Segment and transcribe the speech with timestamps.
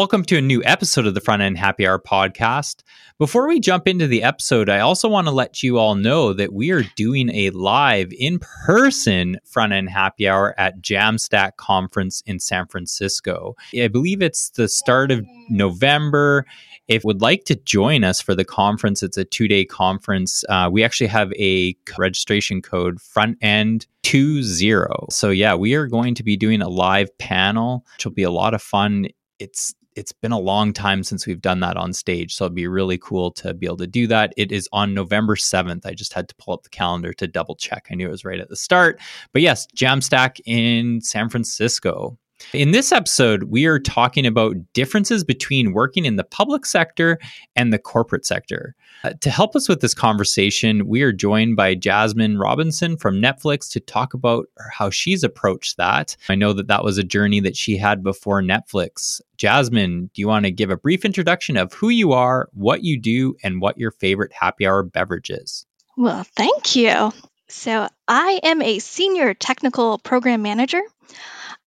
[0.00, 2.84] Welcome to a new episode of the Front End Happy Hour podcast.
[3.18, 6.54] Before we jump into the episode, I also want to let you all know that
[6.54, 12.38] we are doing a live in person Front End Happy Hour at Jamstack Conference in
[12.38, 13.56] San Francisco.
[13.78, 16.46] I believe it's the start of November.
[16.88, 20.44] If you would like to join us for the conference, it's a two day conference.
[20.48, 24.88] Uh, we actually have a registration code front end 20.
[25.10, 28.30] So, yeah, we are going to be doing a live panel, which will be a
[28.30, 29.08] lot of fun.
[29.38, 32.34] It's it's been a long time since we've done that on stage.
[32.34, 34.32] So it'd be really cool to be able to do that.
[34.36, 35.84] It is on November 7th.
[35.84, 37.88] I just had to pull up the calendar to double check.
[37.90, 39.00] I knew it was right at the start.
[39.32, 42.16] But yes, Jamstack in San Francisco.
[42.52, 47.18] In this episode, we are talking about differences between working in the public sector
[47.54, 48.74] and the corporate sector.
[49.04, 53.70] Uh, to help us with this conversation, we are joined by Jasmine Robinson from Netflix
[53.70, 56.16] to talk about how she's approached that.
[56.28, 59.20] I know that that was a journey that she had before Netflix.
[59.36, 63.00] Jasmine, do you want to give a brief introduction of who you are, what you
[63.00, 65.66] do, and what your favorite happy hour beverage is?
[65.96, 67.12] Well, thank you.
[67.48, 70.82] So, I am a senior technical program manager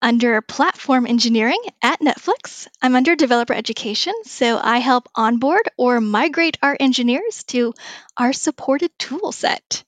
[0.03, 2.67] under platform engineering at Netflix.
[2.83, 7.72] I'm under developer education, so I help onboard or migrate our engineers to
[8.17, 9.84] our supported tool set.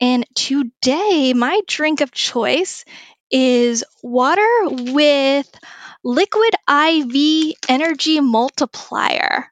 [0.00, 2.84] And today, my drink of choice
[3.30, 5.50] is water with
[6.04, 9.50] liquid IV energy multiplier.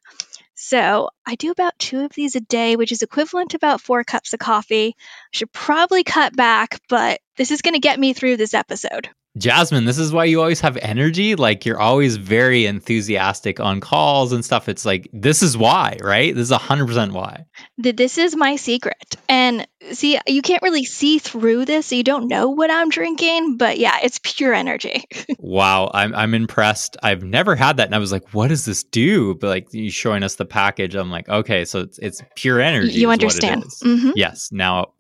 [0.54, 4.04] So I do about two of these a day, which is equivalent to about four
[4.04, 4.94] cups of coffee.
[4.98, 9.08] I should probably cut back, but this is going to get me through this episode.
[9.36, 11.34] Jasmine, this is why you always have energy.
[11.34, 14.68] Like you're always very enthusiastic on calls and stuff.
[14.68, 16.32] It's like, this is why, right?
[16.32, 17.44] This is 100% why.
[17.76, 19.16] This is my secret.
[19.28, 21.86] And see, you can't really see through this.
[21.86, 25.04] So you don't know what I'm drinking, but yeah, it's pure energy.
[25.38, 25.90] wow.
[25.92, 26.96] I'm, I'm impressed.
[27.02, 27.86] I've never had that.
[27.86, 29.34] And I was like, what does this do?
[29.34, 32.92] But like you showing us the package, I'm like, okay, so it's, it's pure energy.
[32.92, 33.64] You understand.
[33.82, 34.12] Mm-hmm.
[34.14, 34.50] Yes.
[34.52, 34.92] Now,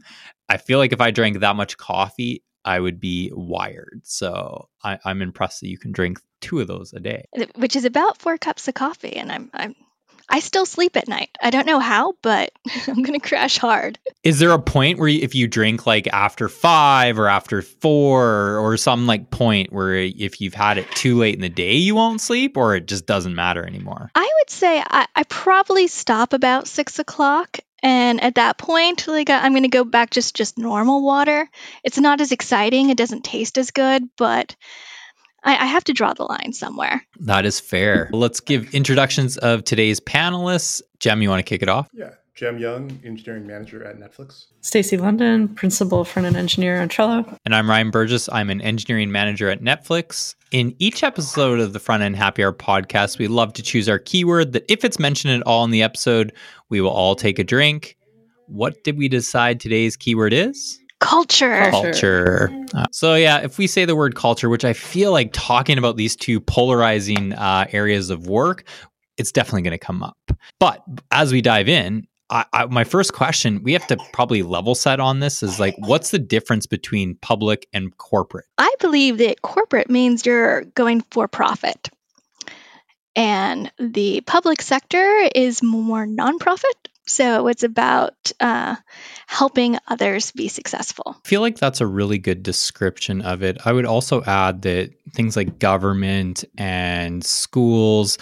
[0.48, 4.00] I feel like if I drank that much coffee, I would be wired.
[4.04, 7.24] So I, am I'm impressed that you can drink two of those a day,
[7.56, 9.16] which is about four cups of coffee.
[9.16, 9.74] And I'm I'm
[10.28, 11.30] I still sleep at night.
[11.42, 12.52] I don't know how, but
[12.88, 13.98] I'm gonna crash hard.
[14.22, 18.58] Is there a point where you, if you drink like after five or after four
[18.58, 21.94] or some like point where if you've had it too late in the day, you
[21.94, 24.10] won't sleep, or it just doesn't matter anymore?
[24.14, 29.30] I would say I, I probably stop about six o'clock and at that point like
[29.30, 31.48] i'm going to go back just just normal water.
[31.84, 34.56] It's not as exciting it doesn't taste as good but
[35.46, 37.06] I, I have to draw the line somewhere.
[37.20, 38.08] That is fair.
[38.14, 40.80] Let's give introductions of today's panelists.
[41.00, 41.90] Jem you want to kick it off?
[41.92, 44.46] Yeah Jem Young, engineering manager at Netflix.
[44.60, 47.38] Stacy London, principal front end engineer on Trello.
[47.44, 48.28] And I'm Ryan Burgess.
[48.28, 50.34] I'm an engineering manager at Netflix.
[50.50, 54.00] In each episode of the Front End Happy Hour podcast, we love to choose our
[54.00, 56.32] keyword that if it's mentioned at all in the episode,
[56.70, 57.96] we will all take a drink.
[58.48, 60.80] What did we decide today's keyword is?
[60.98, 61.70] Culture.
[61.70, 62.50] Culture.
[62.74, 65.96] Uh, so, yeah, if we say the word culture, which I feel like talking about
[65.96, 68.64] these two polarizing uh, areas of work,
[69.18, 70.18] it's definitely going to come up.
[70.58, 74.74] But as we dive in, I, I, my first question, we have to probably level
[74.74, 78.46] set on this is like, what's the difference between public and corporate?
[78.58, 81.90] I believe that corporate means you're going for profit.
[83.16, 86.72] And the public sector is more nonprofit.
[87.06, 88.76] So it's about uh,
[89.26, 91.16] helping others be successful.
[91.24, 93.58] I feel like that's a really good description of it.
[93.66, 98.16] I would also add that things like government and schools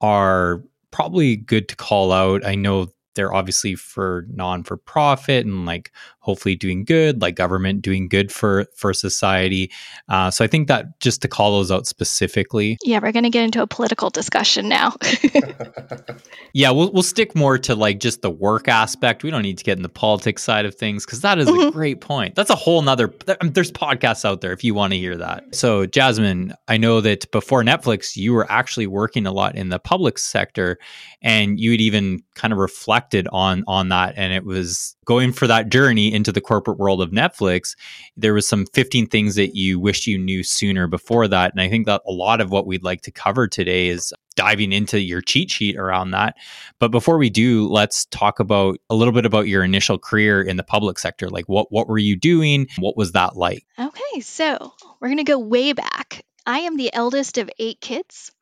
[0.00, 2.46] are probably good to call out.
[2.46, 2.86] I know
[3.18, 5.90] they're obviously for non for profit and like
[6.28, 9.72] hopefully doing good, like government doing good for for society.
[10.10, 12.76] Uh, so I think that just to call those out specifically.
[12.84, 14.94] Yeah, we're going to get into a political discussion now.
[16.52, 19.22] yeah, we'll we'll stick more to like just the work aspect.
[19.22, 21.68] We don't need to get in the politics side of things because that is mm-hmm.
[21.68, 22.34] a great point.
[22.34, 23.10] That's a whole nother.
[23.40, 25.54] There's podcasts out there if you want to hear that.
[25.54, 29.78] So Jasmine, I know that before Netflix, you were actually working a lot in the
[29.78, 30.78] public sector,
[31.22, 35.46] and you had even kind of reflected on on that, and it was going for
[35.46, 37.76] that journey into the corporate world of Netflix,
[38.16, 41.52] there was some 15 things that you wish you knew sooner before that.
[41.52, 44.72] And I think that a lot of what we'd like to cover today is diving
[44.72, 46.34] into your cheat sheet around that.
[46.78, 50.56] But before we do, let's talk about a little bit about your initial career in
[50.56, 51.28] the public sector.
[51.28, 52.66] Like what what were you doing?
[52.78, 53.64] What was that like?
[53.78, 56.24] Okay, so we're going to go way back.
[56.46, 58.32] I am the eldest of 8 kids.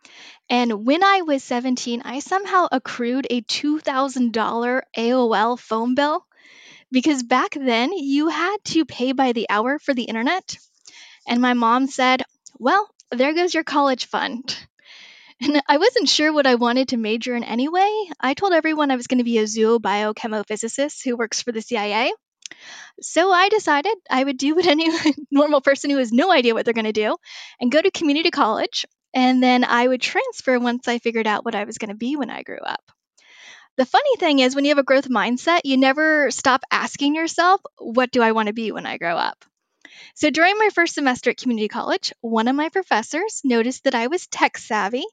[0.49, 6.25] And when I was 17, I somehow accrued a $2,000 AOL phone bill
[6.91, 10.56] because back then you had to pay by the hour for the internet.
[11.27, 12.23] And my mom said,
[12.59, 14.56] Well, there goes your college fund.
[15.38, 17.91] And I wasn't sure what I wanted to major in anyway.
[18.19, 22.11] I told everyone I was going to be a zoobiochemophysicist who works for the CIA.
[23.03, 24.89] So I decided I would do what any
[25.31, 27.17] normal person who has no idea what they're going to do
[27.61, 28.87] and go to community college.
[29.12, 32.17] And then I would transfer once I figured out what I was going to be
[32.17, 32.81] when I grew up.
[33.76, 37.61] The funny thing is, when you have a growth mindset, you never stop asking yourself,
[37.78, 39.44] What do I want to be when I grow up?
[40.14, 44.06] So during my first semester at community college, one of my professors noticed that I
[44.06, 45.05] was tech savvy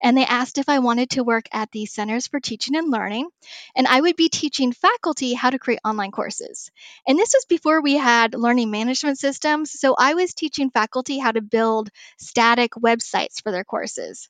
[0.00, 3.28] and they asked if I wanted to work at the Centers for Teaching and Learning
[3.74, 6.70] and I would be teaching faculty how to create online courses.
[7.06, 11.32] And this was before we had learning management systems, so I was teaching faculty how
[11.32, 14.28] to build static websites for their courses.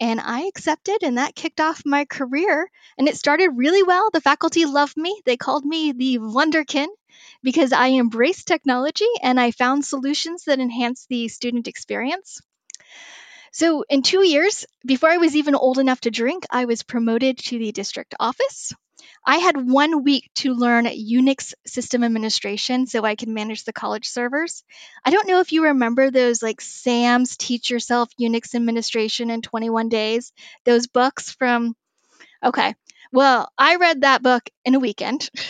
[0.00, 2.70] And I accepted, and that kicked off my career.
[2.96, 4.10] And it started really well.
[4.10, 5.20] The faculty loved me.
[5.26, 6.88] They called me the Wonderkin
[7.42, 12.40] because I embraced technology and I found solutions that enhance the student experience.
[13.52, 17.38] So, in two years, before I was even old enough to drink, I was promoted
[17.38, 18.72] to the district office.
[19.24, 24.08] I had one week to learn Unix system administration so I could manage the college
[24.08, 24.64] servers.
[25.04, 29.88] I don't know if you remember those like Sams Teach Yourself Unix Administration in 21
[29.88, 30.32] Days,
[30.64, 31.76] those books from.
[32.42, 32.74] Okay,
[33.12, 35.28] well, I read that book in a weekend.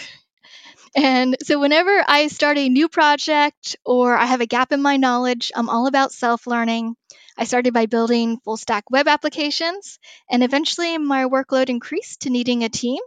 [0.96, 4.96] And so, whenever I start a new project or I have a gap in my
[4.96, 6.96] knowledge, I'm all about self learning.
[7.38, 9.98] I started by building full stack web applications,
[10.28, 13.00] and eventually my workload increased to needing a team.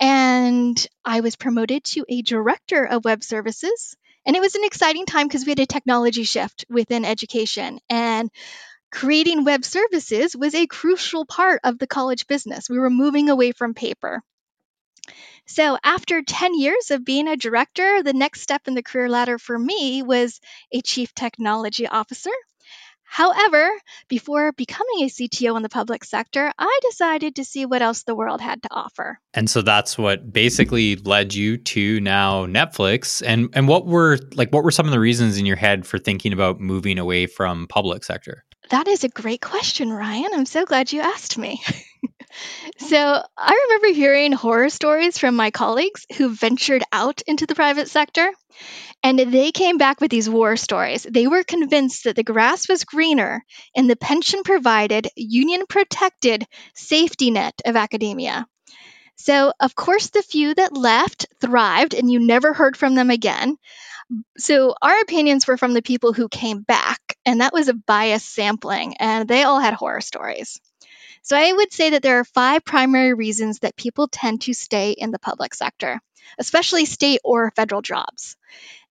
[0.00, 3.96] And I was promoted to a director of web services.
[4.26, 7.80] And it was an exciting time because we had a technology shift within education.
[7.88, 8.30] And
[8.90, 12.70] creating web services was a crucial part of the college business.
[12.70, 14.22] We were moving away from paper.
[15.46, 19.38] So, after 10 years of being a director, the next step in the career ladder
[19.38, 20.40] for me was
[20.70, 22.30] a chief technology officer.
[23.12, 23.70] However,
[24.08, 28.14] before becoming a CTO in the public sector, I decided to see what else the
[28.14, 29.20] world had to offer.
[29.34, 33.22] And so that's what basically led you to now Netflix.
[33.26, 35.98] And and what were like what were some of the reasons in your head for
[35.98, 38.44] thinking about moving away from public sector?
[38.70, 40.30] That is a great question, Ryan.
[40.32, 41.62] I'm so glad you asked me.
[42.78, 47.88] so, I remember hearing horror stories from my colleagues who ventured out into the private
[47.88, 48.30] sector.
[49.02, 51.06] And they came back with these war stories.
[51.08, 53.44] They were convinced that the grass was greener
[53.74, 58.46] in the pension provided, union protected safety net of academia.
[59.16, 63.56] So, of course, the few that left thrived and you never heard from them again.
[64.38, 68.34] So, our opinions were from the people who came back, and that was a biased
[68.34, 70.60] sampling, and they all had horror stories.
[71.22, 74.92] So, I would say that there are five primary reasons that people tend to stay
[74.92, 76.00] in the public sector,
[76.38, 78.36] especially state or federal jobs.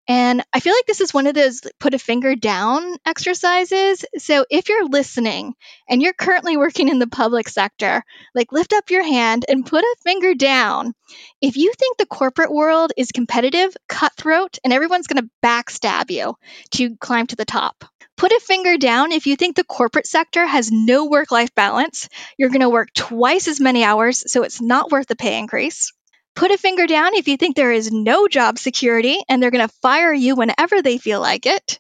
[0.08, 4.04] And I feel like this is one of those put a finger down exercises.
[4.18, 5.54] So if you're listening
[5.88, 9.84] and you're currently working in the public sector, like lift up your hand and put
[9.84, 10.94] a finger down.
[11.40, 16.36] If you think the corporate world is competitive, cutthroat, and everyone's going to backstab you
[16.72, 17.86] to climb to the top.
[18.22, 22.08] Put a finger down if you think the corporate sector has no work life balance.
[22.38, 25.92] You're going to work twice as many hours, so it's not worth the pay increase.
[26.36, 29.68] Put a finger down if you think there is no job security and they're going
[29.68, 31.80] to fire you whenever they feel like it.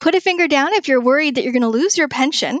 [0.00, 2.58] Put a finger down if you're worried that you're going to lose your pension.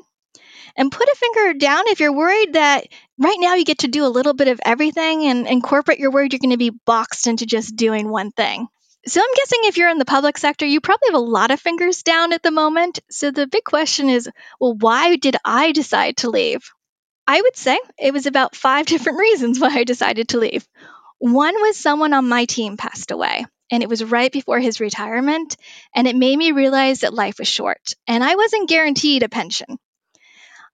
[0.76, 2.86] And put a finger down if you're worried that
[3.18, 6.12] right now you get to do a little bit of everything, and in corporate, you're
[6.12, 8.68] worried you're going to be boxed into just doing one thing.
[9.06, 11.60] So I'm guessing if you're in the public sector, you probably have a lot of
[11.60, 13.00] fingers down at the moment.
[13.10, 16.70] So the big question is well, why did I decide to leave?
[17.26, 20.66] I would say it was about five different reasons why I decided to leave.
[21.18, 25.56] One was someone on my team passed away, and it was right before his retirement,
[25.94, 29.78] and it made me realize that life was short, and I wasn't guaranteed a pension.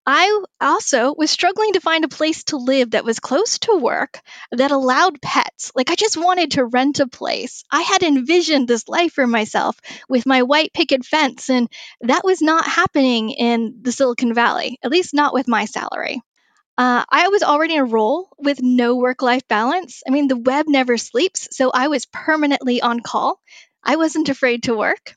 [0.07, 4.21] I also was struggling to find a place to live that was close to work
[4.51, 5.73] that allowed pets.
[5.75, 7.65] Like, I just wanted to rent a place.
[7.71, 9.79] I had envisioned this life for myself
[10.09, 11.69] with my white picket fence, and
[12.03, 16.21] that was not happening in the Silicon Valley, at least not with my salary.
[16.79, 20.03] Uh, I was already in a role with no work life balance.
[20.07, 23.41] I mean, the web never sleeps, so I was permanently on call.
[23.85, 25.17] I wasn't afraid to work.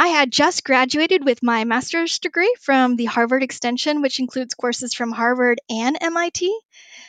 [0.00, 4.94] I had just graduated with my master's degree from the Harvard Extension, which includes courses
[4.94, 6.58] from Harvard and MIT.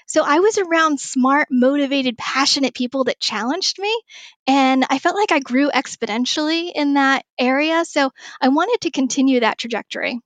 [0.07, 3.97] So I was around smart, motivated, passionate people that challenged me.
[4.45, 7.85] And I felt like I grew exponentially in that area.
[7.85, 10.19] So I wanted to continue that trajectory.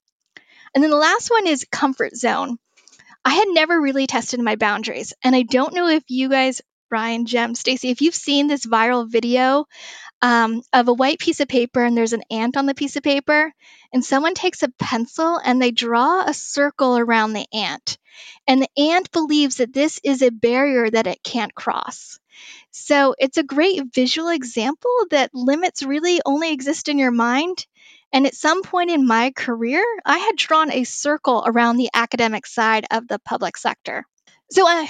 [0.73, 2.57] And then the last one is comfort zone.
[3.23, 5.13] I had never really tested my boundaries.
[5.23, 9.09] And I don't know if you guys, Ryan, Jem, Stacy, if you've seen this viral
[9.09, 9.65] video
[10.21, 13.03] um, of a white piece of paper and there's an ant on the piece of
[13.03, 13.53] paper,
[13.91, 17.97] and someone takes a pencil and they draw a circle around the ant.
[18.47, 22.19] And the ant believes that this is a barrier that it can't cross.
[22.71, 27.65] So it's a great visual example that limits really only exist in your mind.
[28.13, 32.45] And at some point in my career, I had drawn a circle around the academic
[32.45, 34.05] side of the public sector.
[34.51, 34.85] So, uh,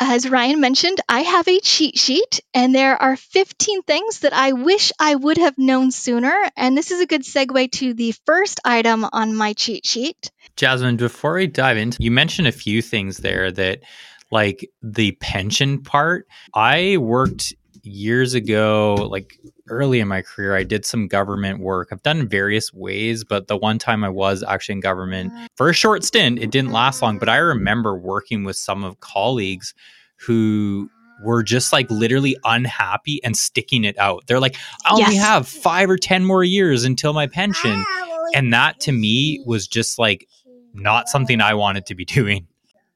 [0.00, 4.52] as Ryan mentioned, I have a cheat sheet, and there are 15 things that I
[4.52, 6.50] wish I would have known sooner.
[6.56, 10.30] And this is a good segue to the first item on my cheat sheet.
[10.56, 13.80] Jasmine, before we dive into, you mentioned a few things there that,
[14.30, 16.26] like the pension part.
[16.54, 21.88] I worked years ago, like early in my career, I did some government work.
[21.92, 25.72] I've done various ways, but the one time I was actually in government for a
[25.74, 27.18] short stint, it didn't last long.
[27.18, 29.74] But I remember working with some of colleagues
[30.16, 30.88] who
[31.24, 34.24] were just like literally unhappy and sticking it out.
[34.26, 35.24] They're like, I only Yes.
[35.24, 37.84] have five or 10 more years until my pension.
[38.34, 40.28] And that to me was just like
[40.74, 42.46] not something I wanted to be doing.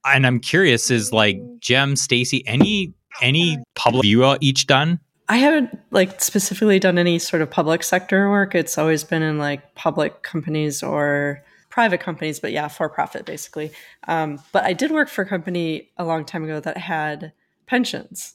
[0.04, 5.00] And I'm curious is like Jem, Stacy, any any public you are each done?
[5.28, 8.54] I haven't like specifically done any sort of public sector work.
[8.54, 13.72] It's always been in like public companies or private companies, but yeah, for profit basically.
[14.08, 17.32] Um, but I did work for a company a long time ago that had
[17.66, 18.34] pensions,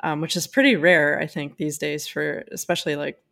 [0.00, 3.22] um, which is pretty rare, I think, these days for especially like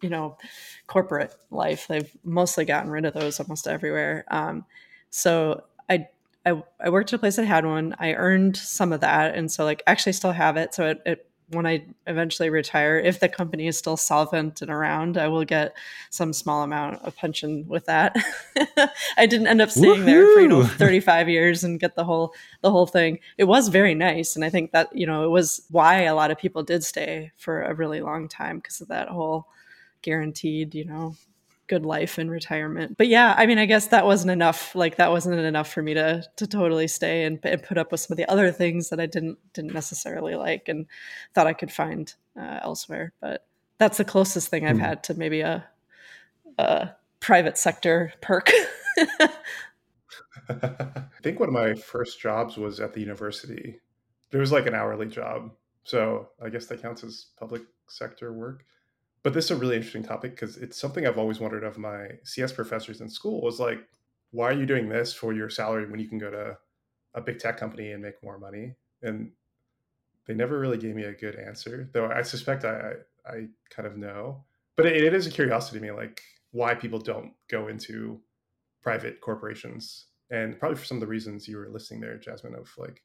[0.00, 0.38] you know
[0.86, 1.86] corporate life.
[1.86, 4.24] They've mostly gotten rid of those almost everywhere.
[4.30, 4.64] Um,
[5.10, 5.64] so
[6.46, 7.94] I I, worked at a place that had one.
[7.98, 10.74] I earned some of that, and so like actually still have it.
[10.74, 15.18] So it, it when I eventually retire, if the company is still solvent and around,
[15.18, 15.76] I will get
[16.08, 18.14] some small amount of pension with that.
[19.16, 22.34] I didn't end up staying there for you know 35 years and get the whole
[22.62, 23.18] the whole thing.
[23.36, 26.30] It was very nice, and I think that you know it was why a lot
[26.30, 29.46] of people did stay for a really long time because of that whole
[30.02, 31.14] guaranteed you know
[31.70, 32.98] good life in retirement.
[32.98, 34.74] But yeah, I mean, I guess that wasn't enough.
[34.74, 38.00] Like that wasn't enough for me to to totally stay and, and put up with
[38.00, 40.86] some of the other things that I didn't didn't necessarily like and
[41.32, 43.12] thought I could find uh, elsewhere.
[43.20, 43.46] But
[43.78, 44.82] that's the closest thing I've Hmm.
[44.82, 45.64] had to maybe a,
[46.58, 48.50] a private sector perk.
[50.48, 53.78] I think one of my first jobs was at the university.
[54.30, 55.52] There was like an hourly job.
[55.84, 58.64] So I guess that counts as public sector work.
[59.22, 62.08] But this is a really interesting topic because it's something I've always wondered of my
[62.24, 63.86] CS professors in school was like,
[64.30, 66.56] why are you doing this for your salary when you can go to
[67.14, 68.76] a big tech company and make more money?
[69.02, 69.32] And
[70.26, 72.92] they never really gave me a good answer, though I suspect I,
[73.26, 74.44] I, I kind of know.
[74.76, 76.22] But it, it is a curiosity to me, like
[76.52, 78.20] why people don't go into
[78.82, 82.70] private corporations and probably for some of the reasons you were listing there jasmine of
[82.78, 83.02] like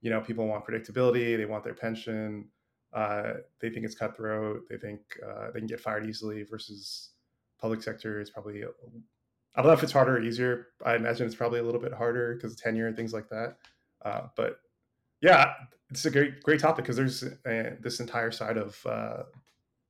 [0.00, 2.46] you know people want predictability they want their pension
[2.92, 7.10] uh, they think it's cutthroat they think uh, they can get fired easily versus
[7.60, 8.66] public sector is probably i
[9.56, 10.68] don't know if it's harder or easier.
[10.84, 13.56] I imagine it's probably a little bit harder because tenure and things like that.
[14.04, 14.56] Uh, but
[15.20, 15.52] yeah
[15.90, 19.22] it's a great great topic because there's uh, this entire side of uh,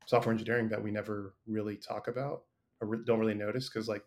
[0.06, 2.42] software engineering that we never really talk about
[2.80, 4.04] or re- don't really notice because like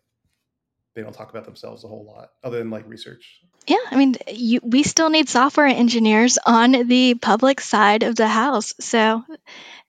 [0.96, 3.40] they don't talk about themselves a whole lot other than like research.
[3.66, 8.26] Yeah, I mean, you, we still need software engineers on the public side of the
[8.26, 8.74] house.
[8.80, 9.22] So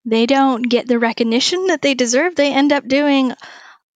[0.05, 2.35] they don't get the recognition that they deserve.
[2.35, 3.33] They end up doing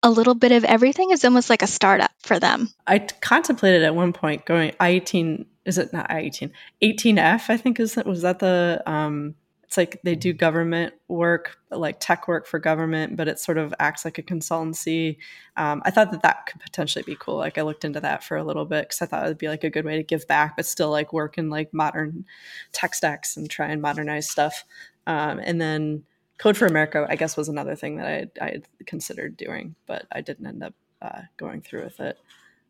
[0.04, 1.12] a little bit of everything.
[1.12, 2.70] It's almost like a startup for them.
[2.86, 6.52] I t- contemplated at one point going I-18, is it not I-18?
[6.84, 9.36] 18F, I think is that, was that the, um,
[9.70, 13.72] it's like they do government work, like tech work for government, but it sort of
[13.78, 15.18] acts like a consultancy.
[15.58, 17.38] Um, I thought that that could potentially be cool.
[17.38, 19.48] Like I looked into that for a little bit because I thought it would be
[19.48, 22.26] like a good way to give back, but still like work in like modern
[22.72, 24.66] tech stacks and try and modernize stuff.
[25.06, 26.02] Um, and then
[26.40, 30.08] Code for America, I guess, was another thing that I I had considered doing, but
[30.12, 32.18] I didn't end up uh, going through with it.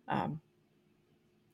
[0.09, 0.41] Um,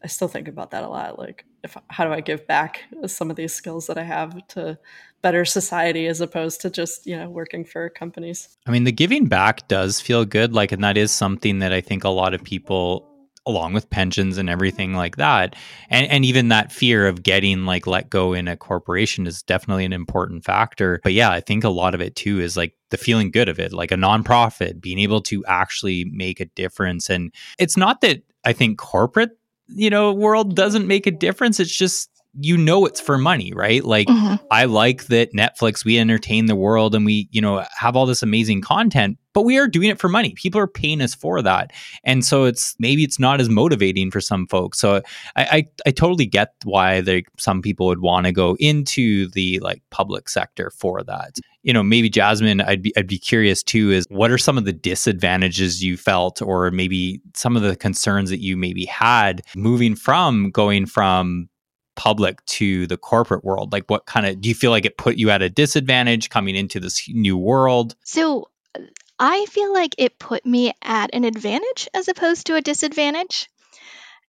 [0.06, 1.18] I still think about that a lot.
[1.18, 4.78] Like, if how do I give back some of these skills that I have to
[5.24, 8.56] better society as opposed to just you know working for companies?
[8.68, 10.54] I mean, the giving back does feel good.
[10.54, 13.04] Like, and that is something that I think a lot of people,
[13.48, 15.56] along with pensions and everything like that,
[15.90, 19.86] and, and even that fear of getting like let go in a corporation is definitely
[19.86, 21.00] an important factor.
[21.04, 23.60] But yeah, I think a lot of it too is like the feeling good of
[23.60, 27.10] it, like a nonprofit, being able to actually make a difference.
[27.10, 29.32] And it's not that I think corporate,
[29.68, 31.60] you know, world doesn't make a difference.
[31.60, 33.84] It's just you know it's for money, right?
[33.84, 34.40] Like Mhm.
[34.52, 38.24] I like that Netflix we entertain the world and we, you know, have all this
[38.24, 40.34] amazing content, but we are doing it for money.
[40.36, 41.72] People are paying us for that.
[42.04, 44.80] And so it's maybe it's not as motivating for some folks.
[44.80, 45.02] So
[45.36, 49.60] I I, I totally get why they some people would want to go into the
[49.60, 51.38] like public sector for that.
[51.64, 54.66] You know, maybe Jasmine, I'd be I'd be curious too is what are some of
[54.66, 59.96] the disadvantages you felt or maybe some of the concerns that you maybe had moving
[59.96, 61.50] from going from
[61.96, 63.72] public to the corporate world?
[63.72, 66.56] Like, what kind of do you feel like it put you at a disadvantage coming
[66.56, 67.96] into this new world?
[68.04, 68.82] So uh,
[69.20, 73.50] I feel like it put me at an advantage as opposed to a disadvantage.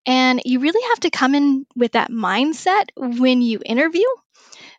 [0.06, 4.06] And you really have to come in with that mindset when you interview.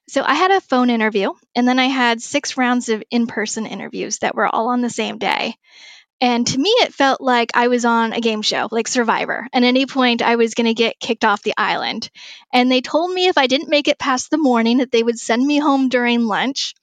[0.10, 3.66] So I had a phone interview, and then I had six rounds of in person
[3.66, 5.56] interviews that were all on the same day.
[6.20, 9.48] And to me, it felt like I was on a game show, like Survivor.
[9.54, 12.10] And at any point, I was going to get kicked off the island.
[12.52, 15.20] And they told me if I didn't make it past the morning, that they would
[15.20, 16.74] send me home during lunch.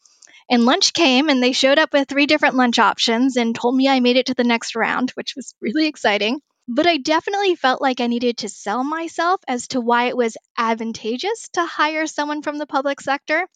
[0.49, 3.89] And lunch came, and they showed up with three different lunch options and told me
[3.89, 6.41] I made it to the next round, which was really exciting.
[6.69, 10.37] But I definitely felt like I needed to sell myself as to why it was
[10.57, 13.47] advantageous to hire someone from the public sector.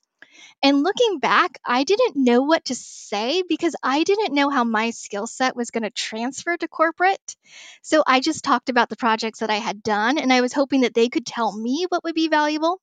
[0.62, 4.90] And looking back, I didn't know what to say because I didn't know how my
[4.90, 7.36] skill set was going to transfer to corporate.
[7.82, 10.82] So I just talked about the projects that I had done, and I was hoping
[10.82, 12.80] that they could tell me what would be valuable.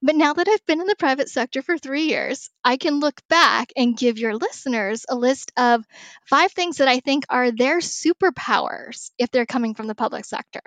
[0.00, 3.20] But now that I've been in the private sector for three years, I can look
[3.28, 5.84] back and give your listeners a list of
[6.24, 10.62] five things that I think are their superpowers if they're coming from the public sector.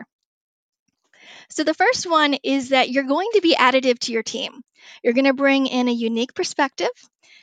[1.49, 4.61] So, the first one is that you're going to be additive to your team.
[5.03, 6.89] You're going to bring in a unique perspective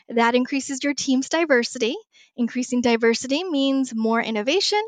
[0.08, 1.96] that increases your team's diversity.
[2.36, 4.80] Increasing diversity means more innovation,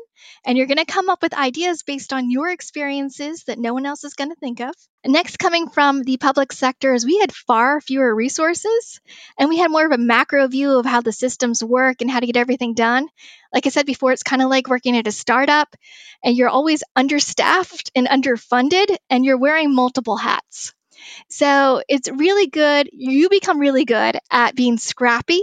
[0.45, 3.85] and you're going to come up with ideas based on your experiences that no one
[3.85, 4.73] else is going to think of.
[5.05, 9.01] Next, coming from the public sector, is we had far fewer resources,
[9.37, 12.21] and we had more of a macro view of how the systems work and how
[12.21, 13.07] to get everything done.
[13.53, 15.75] Like I said before, it's kind of like working at a startup,
[16.23, 20.73] and you're always understaffed and underfunded, and you're wearing multiple hats.
[21.29, 22.89] So it's really good.
[22.91, 25.41] You become really good at being scrappy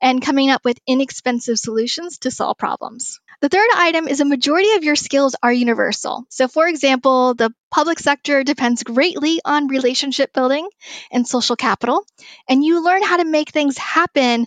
[0.00, 3.20] and coming up with inexpensive solutions to solve problems.
[3.40, 6.24] The third item is a majority of your skills are universal.
[6.30, 10.66] So, for example, the public sector depends greatly on relationship building
[11.10, 12.04] and social capital,
[12.48, 14.46] and you learn how to make things happen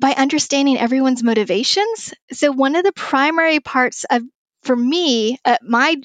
[0.00, 2.14] by understanding everyone's motivations.
[2.32, 4.22] So, one of the primary parts of
[4.62, 5.96] for me, at my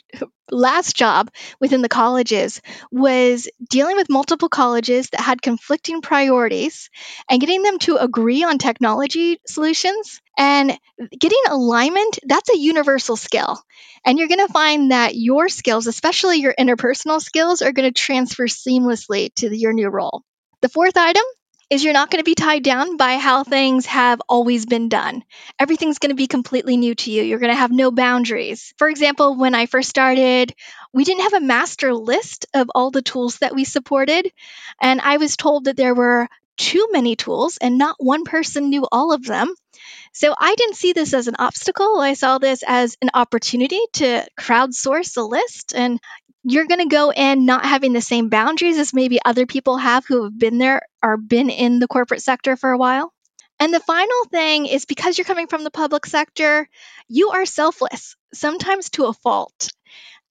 [0.51, 2.61] last job within the colleges
[2.91, 6.89] was dealing with multiple colleges that had conflicting priorities
[7.29, 10.21] and getting them to agree on technology solutions.
[10.37, 10.77] And
[11.17, 13.61] getting alignment that's a universal skill.
[14.05, 17.99] And you're going to find that your skills especially your interpersonal skills are going to
[17.99, 20.23] transfer seamlessly to your new role.
[20.61, 21.23] The fourth item
[21.71, 25.23] is you're not going to be tied down by how things have always been done.
[25.57, 27.23] Everything's going to be completely new to you.
[27.23, 28.73] You're going to have no boundaries.
[28.77, 30.53] For example, when I first started,
[30.91, 34.29] we didn't have a master list of all the tools that we supported.
[34.81, 38.85] And I was told that there were too many tools and not one person knew
[38.91, 39.55] all of them.
[40.11, 42.01] So I didn't see this as an obstacle.
[42.01, 46.01] I saw this as an opportunity to crowdsource a list and
[46.43, 50.05] you're going to go in not having the same boundaries as maybe other people have
[50.05, 53.13] who have been there or been in the corporate sector for a while.
[53.59, 56.67] And the final thing is because you're coming from the public sector,
[57.07, 59.69] you are selfless, sometimes to a fault.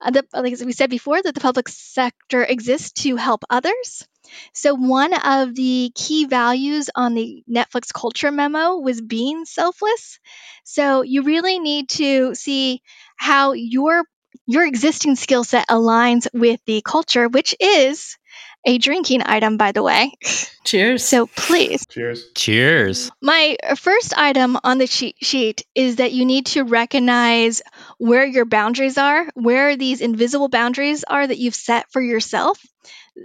[0.00, 4.08] Uh, the, like we said before, that the public sector exists to help others.
[4.54, 10.18] So, one of the key values on the Netflix culture memo was being selfless.
[10.64, 12.82] So, you really need to see
[13.16, 14.04] how your
[14.46, 18.16] your existing skill set aligns with the culture, which is
[18.64, 20.12] a drinking item, by the way.
[20.64, 21.04] Cheers.
[21.04, 21.86] So please.
[21.86, 22.26] Cheers.
[22.34, 23.10] Cheers.
[23.22, 27.62] My first item on the cheat sheet is that you need to recognize
[27.98, 32.60] where your boundaries are, where these invisible boundaries are that you've set for yourself.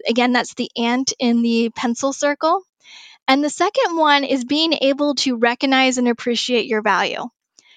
[0.07, 2.61] Again, that's the ant in the pencil circle.
[3.27, 7.23] And the second one is being able to recognize and appreciate your value.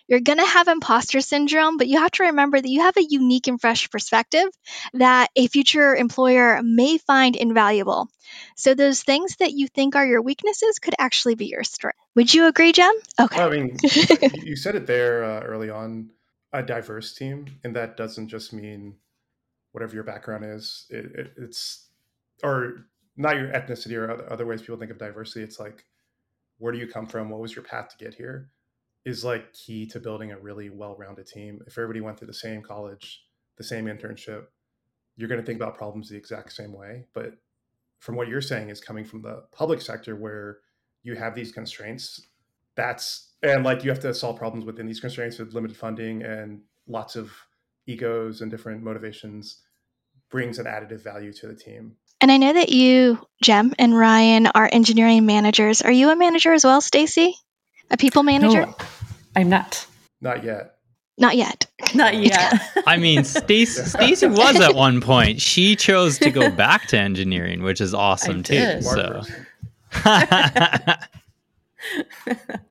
[0.09, 3.05] You're going to have imposter syndrome, but you have to remember that you have a
[3.07, 4.47] unique and fresh perspective
[4.94, 8.09] that a future employer may find invaluable.
[8.57, 11.99] So, those things that you think are your weaknesses could actually be your strength.
[12.14, 12.94] Would you agree, Jem?
[13.21, 13.40] Okay.
[13.40, 13.77] I mean,
[14.42, 16.11] you said it there uh, early on
[16.53, 18.97] a diverse team, and that doesn't just mean
[19.73, 20.87] whatever your background is.
[20.90, 21.88] It, it, it's,
[22.42, 25.44] or not your ethnicity or other, other ways people think of diversity.
[25.44, 25.85] It's like,
[26.59, 27.31] where do you come from?
[27.31, 28.51] What was your path to get here?
[29.09, 31.61] Is like key to building a really well-rounded team.
[31.66, 33.25] If everybody went through the same college,
[33.57, 34.44] the same internship,
[35.16, 37.33] you're going to think about problems the exact same way, but
[37.99, 40.59] from what you're saying is coming from the public sector where
[41.03, 42.27] you have these constraints.
[42.77, 46.61] That's and like you have to solve problems within these constraints with limited funding and
[46.87, 47.33] lots of
[47.87, 49.62] egos and different motivations
[50.31, 51.97] brings an additive value to the team.
[52.21, 55.83] And I know that you, Jem, and Ryan are engineering managers.
[55.83, 57.35] Are you a manager as well, Stacy?
[57.90, 58.66] A people manager?
[58.66, 58.77] No,
[59.38, 59.87] I'm not.
[60.20, 60.74] Not yet.
[61.16, 61.66] Not yet.
[61.94, 62.61] Not yet.
[62.88, 65.40] I mean, Stacy Stacy was at one point.
[65.40, 68.55] She chose to go back to engineering, which is awesome I too.
[68.55, 68.85] did.
[68.85, 69.22] So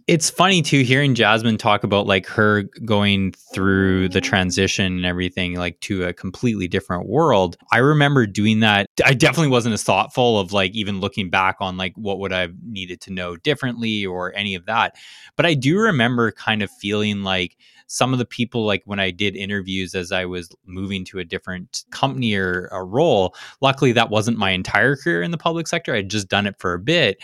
[0.08, 5.56] it's funny too hearing Jasmine talk about like her going through the transition and everything
[5.56, 7.58] like to a completely different world.
[7.72, 8.88] I remember doing that.
[9.06, 12.50] I definitely wasn't as thoughtful of like even looking back on like what would I
[12.66, 14.96] needed to know differently or any of that.
[15.36, 19.12] But I do remember kind of feeling like some of the people like when I
[19.12, 24.10] did interviews as I was moving to a different company or a role, luckily that
[24.10, 25.96] wasn't my entire career in the public sector.
[25.96, 27.18] I'd just done it for a bit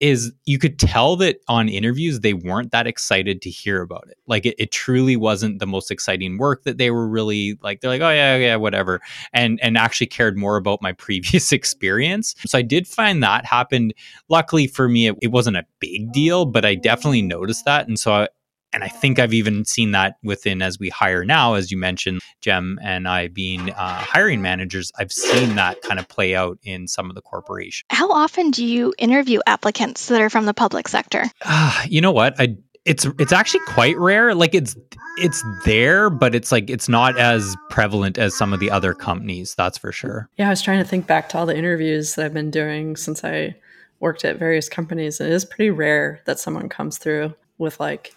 [0.00, 4.16] is you could tell that on interviews they weren't that excited to hear about it.
[4.26, 7.90] Like it, it, truly wasn't the most exciting work that they were really like they're
[7.90, 9.00] like oh yeah yeah whatever
[9.32, 12.34] and and actually cared more about my previous experience.
[12.46, 13.94] So i did find that happened.
[14.28, 17.98] Luckily for me it, it wasn't a big deal but i definitely noticed that and
[17.98, 18.28] so I,
[18.72, 22.20] and I think I've even seen that within as we hire now, as you mentioned,
[22.40, 24.92] Jem and I being uh, hiring managers.
[24.98, 27.86] I've seen that kind of play out in some of the corporations.
[27.90, 31.24] How often do you interview applicants that are from the public sector?
[31.42, 32.40] Uh, you know what?
[32.40, 32.56] I
[32.86, 34.34] it's it's actually quite rare.
[34.34, 34.76] Like it's
[35.18, 39.54] it's there, but it's like it's not as prevalent as some of the other companies.
[39.54, 40.28] That's for sure.
[40.38, 42.96] Yeah, I was trying to think back to all the interviews that I've been doing
[42.96, 43.56] since I
[43.98, 45.20] worked at various companies.
[45.20, 48.14] It is pretty rare that someone comes through with like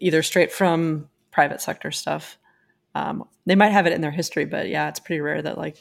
[0.00, 2.38] either straight from private sector stuff.
[2.94, 5.76] Um, they might have it in their history, but yeah, it's pretty rare that like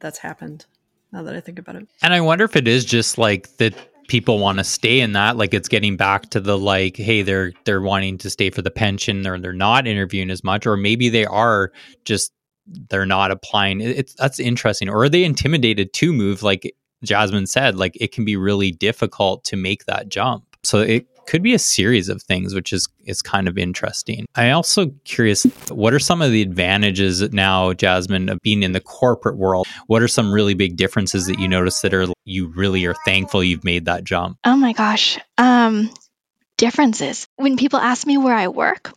[0.00, 0.66] that's happened.
[1.12, 3.74] Now that I think about it, and I wonder if it is just like that
[4.08, 7.52] people want to stay in that like it's getting back to the like hey they're
[7.64, 11.08] they're wanting to stay for the pension or they're not interviewing as much or maybe
[11.08, 11.72] they are
[12.04, 12.32] just
[12.90, 17.76] they're not applying it's that's interesting or are they intimidated to move like jasmine said
[17.76, 21.58] like it can be really difficult to make that jump so it could be a
[21.58, 24.26] series of things, which is is kind of interesting.
[24.34, 28.80] I also curious, what are some of the advantages now, Jasmine, of being in the
[28.80, 29.66] corporate world?
[29.86, 33.44] What are some really big differences that you notice that are you really are thankful
[33.44, 34.38] you've made that jump?
[34.44, 35.90] Oh my gosh, um,
[36.56, 37.26] differences.
[37.36, 38.92] When people ask me where I work,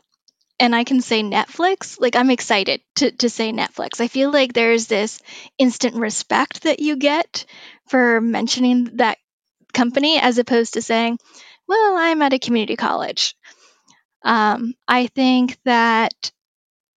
[0.59, 4.01] and I can say Netflix, like I'm excited to, to say Netflix.
[4.01, 5.21] I feel like there's this
[5.57, 7.45] instant respect that you get
[7.89, 9.17] for mentioning that
[9.73, 11.19] company as opposed to saying,
[11.67, 13.35] well, I'm at a community college.
[14.23, 16.31] Um, I think that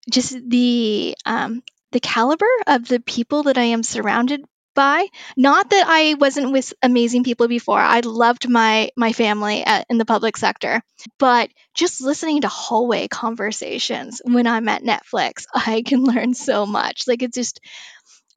[0.09, 4.43] just the um, the caliber of the people that I am surrounded
[4.75, 5.07] by.
[5.35, 7.79] Not that I wasn't with amazing people before.
[7.79, 10.81] I loved my my family at, in the public sector,
[11.17, 17.07] but just listening to hallway conversations when I'm at Netflix, I can learn so much.
[17.07, 17.59] Like it's just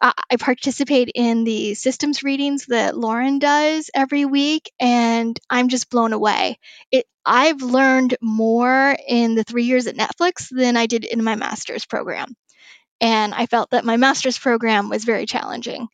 [0.03, 6.13] I participate in the systems readings that Lauren does every week, and I'm just blown
[6.13, 6.59] away.
[6.91, 11.37] It, I've learned more in the three years at Netflix than I did in my
[11.37, 12.35] master's program.
[13.01, 15.87] And I felt that my master's program was very challenging.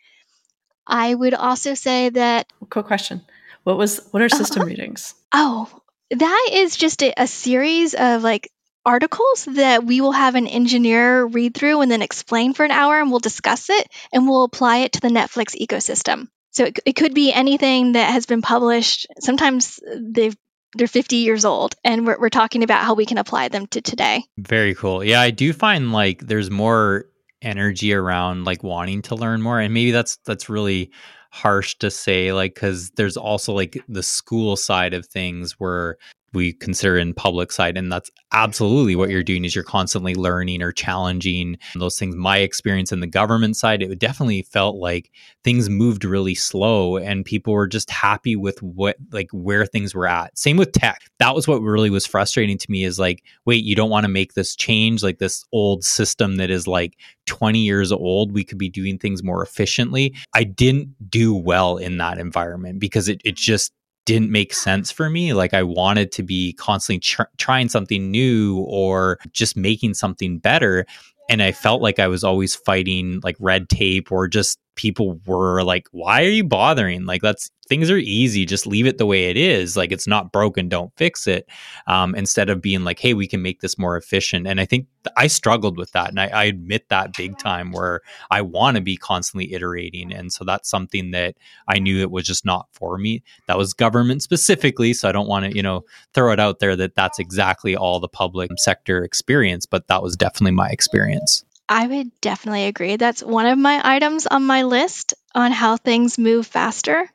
[0.87, 2.47] I would also say that.
[2.71, 3.23] Quick question.
[3.65, 5.15] What was what are system uh, readings?
[5.35, 5.71] Oh,
[6.11, 8.51] that is just a, a series of like
[8.85, 13.01] articles that we will have an engineer read through and then explain for an hour
[13.01, 16.29] and we'll discuss it and we'll apply it to the Netflix ecosystem.
[16.51, 19.07] So it, it could be anything that has been published.
[19.21, 20.37] Sometimes they've
[20.75, 23.81] they're 50 years old and we're, we're talking about how we can apply them to
[23.81, 24.25] today.
[24.37, 25.03] Very cool.
[25.03, 27.07] Yeah, I do find like there's more
[27.41, 30.91] energy around like wanting to learn more and maybe that's that's really
[31.31, 35.97] harsh to say like cuz there's also like the school side of things where
[36.33, 40.63] we consider in public side and that's absolutely what you're doing is you're constantly learning
[40.63, 42.15] or challenging those things.
[42.15, 45.11] My experience in the government side it definitely felt like
[45.45, 50.07] things moved really slow and people were just happy with what like where things were
[50.07, 50.37] at.
[50.37, 51.03] Same with tech.
[51.19, 54.09] That was what really was frustrating to me is like wait you don't want to
[54.09, 58.59] make this change like this old system that is like 20 years old we could
[58.59, 60.15] be doing things more efficiently.
[60.35, 63.73] I didn't do well in that environment because it, it just
[64.09, 65.35] didn't make sense for me.
[65.35, 70.87] Like I wanted to be constantly tr- trying something new or just making something better.
[71.29, 75.63] And I felt like I was always fighting like red tape or just people were
[75.65, 77.05] like, why are you bothering?
[77.05, 78.47] Like, that's things are easy.
[78.47, 79.77] Just leave it the way it is.
[79.77, 80.69] Like, it's not broken.
[80.69, 81.47] Don't fix it.
[81.89, 84.47] Um, instead of being like, hey, we can make this more efficient.
[84.47, 84.87] And I think
[85.17, 86.09] I struggled with that.
[86.09, 90.13] And I, I admit that big time where I want to be constantly iterating.
[90.15, 91.35] And so that's something that
[91.67, 93.23] I knew it was just not for me.
[93.49, 94.95] That was government specifically.
[94.95, 97.99] So I don't want to, you know, throw it out there that that's exactly all
[97.99, 101.45] the public sector experience, but that was definitely my experience.
[101.71, 102.97] I would definitely agree.
[102.97, 107.11] That's one of my items on my list on how things move faster.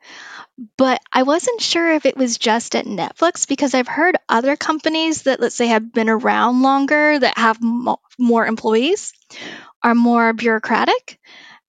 [0.78, 5.22] But I wasn't sure if it was just at Netflix because I've heard other companies
[5.24, 9.12] that, let's say, have been around longer that have mo- more employees
[9.82, 11.20] are more bureaucratic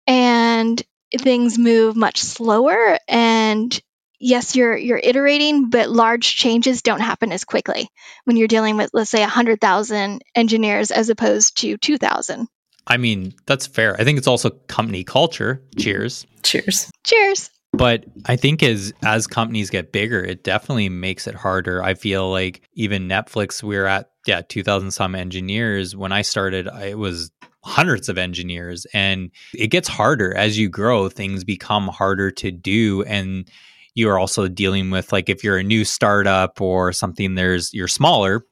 [0.07, 0.83] and
[1.19, 2.99] things move much slower.
[3.09, 3.79] And
[4.21, 7.89] yes, you're you're iterating, but large changes don't happen as quickly
[8.25, 12.49] when you're dealing with, let's say, 100,000 engineers as opposed to 2,000.
[12.87, 13.99] I mean, that's fair.
[13.99, 15.63] I think it's also company culture.
[15.79, 16.27] Cheers.
[16.43, 16.91] Cheers.
[17.05, 17.51] Cheers.
[17.73, 21.83] But I think as as companies get bigger, it definitely makes it harder.
[21.83, 25.97] I feel like even Netflix, we are at yeah, two thousand some engineers.
[25.97, 27.33] When I started, it was
[27.65, 31.09] hundreds of engineers, and it gets harder as you grow.
[31.09, 33.51] Things become harder to do, and
[33.95, 37.35] you are also dealing with like if you're a new startup or something.
[37.35, 38.47] There's you're smaller,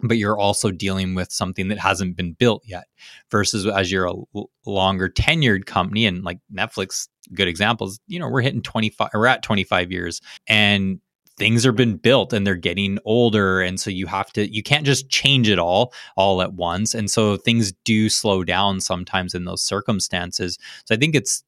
[0.00, 2.84] but you're also dealing with something that hasn't been built yet
[3.30, 8.28] versus as you're a l- longer tenured company and like netflix good examples you know
[8.28, 11.00] we're hitting 25 we're at 25 years and
[11.38, 14.84] things have been built and they're getting older and so you have to you can't
[14.84, 19.44] just change it all all at once and so things do slow down sometimes in
[19.44, 20.58] those circumstances.
[20.84, 21.44] So i think it's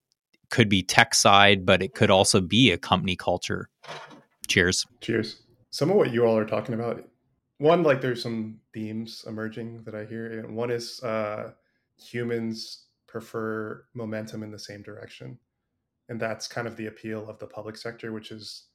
[0.48, 3.68] could be tech side but it could also be a company culture.
[4.46, 4.86] Cheers.
[5.00, 5.42] Cheers.
[5.70, 7.04] Some of what you all are talking about
[7.60, 11.52] one like there's some themes emerging that I hear, and one is uh,
[12.02, 15.38] humans prefer momentum in the same direction,
[16.08, 18.68] and that's kind of the appeal of the public sector, which is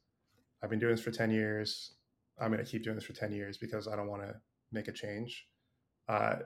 [0.62, 1.96] I've been doing this for ten years.
[2.40, 4.36] I'm going to keep doing this for ten years because I don't want to
[4.70, 5.48] make a change.
[6.08, 6.36] Uh,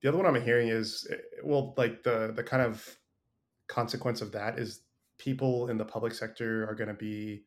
[0.00, 2.96] the other one I'm hearing is eh, well, like the the kind of
[3.68, 4.80] consequence of that is
[5.18, 7.44] people in the public sector are going to be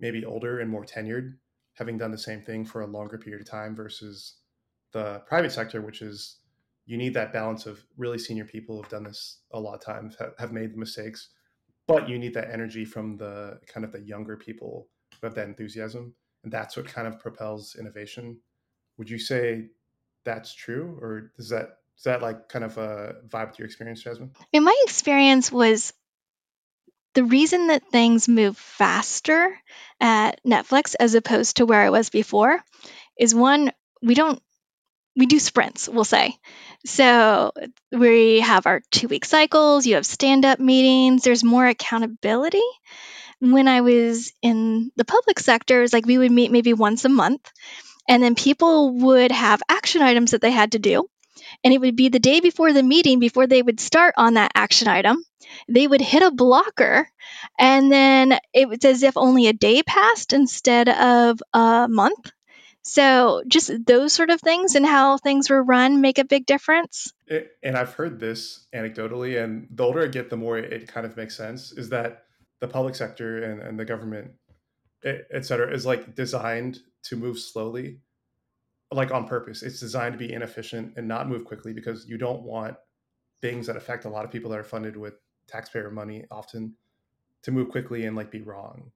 [0.00, 1.36] maybe older and more tenured
[1.80, 4.34] having done the same thing for a longer period of time versus
[4.92, 6.36] the private sector, which is
[6.84, 10.14] you need that balance of really senior people who've done this a lot of times,
[10.38, 11.30] have made mistakes,
[11.88, 14.88] but you need that energy from the kind of the younger people
[15.18, 16.14] who have that enthusiasm.
[16.44, 18.38] And that's what kind of propels innovation.
[18.98, 19.68] Would you say
[20.24, 20.98] that's true?
[21.00, 24.32] Or does that is that like kind of a vibe with your experience, Jasmine?
[24.52, 25.94] In my experience was
[27.14, 29.56] the reason that things move faster
[30.00, 32.62] at Netflix as opposed to where I was before
[33.18, 34.40] is one, we don't
[35.16, 36.36] we do sprints, we'll say.
[36.86, 37.52] So
[37.92, 42.62] we have our two week cycles, you have stand up meetings, there's more accountability.
[43.40, 47.04] When I was in the public sector, it was like we would meet maybe once
[47.04, 47.50] a month,
[48.08, 51.08] and then people would have action items that they had to do.
[51.62, 54.52] And it would be the day before the meeting, before they would start on that
[54.54, 55.22] action item,
[55.68, 57.08] they would hit a blocker.
[57.58, 62.32] And then it was as if only a day passed instead of a month.
[62.82, 67.12] So just those sort of things and how things were run make a big difference.
[67.26, 71.04] It, and I've heard this anecdotally, and the older I get, the more it kind
[71.04, 71.72] of makes sense.
[71.72, 72.24] Is that
[72.60, 74.32] the public sector and, and the government,
[75.04, 78.00] et cetera, is like designed to move slowly
[78.92, 79.62] like on purpose.
[79.62, 82.76] It's designed to be inefficient and not move quickly because you don't want
[83.40, 85.14] things that affect a lot of people that are funded with
[85.46, 86.74] taxpayer money often
[87.42, 88.90] to move quickly and like be wrong.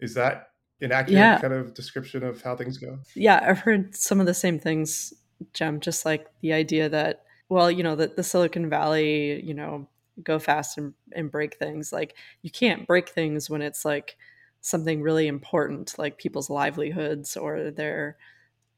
[0.00, 1.40] Is that an accurate yeah.
[1.40, 2.98] kind of description of how things go?
[3.14, 5.14] Yeah, I've heard some of the same things,
[5.54, 9.88] Jem, just like the idea that, well, you know, that the Silicon Valley, you know,
[10.22, 11.92] go fast and, and break things.
[11.92, 14.16] Like you can't break things when it's like
[14.60, 18.16] something really important, like people's livelihoods or their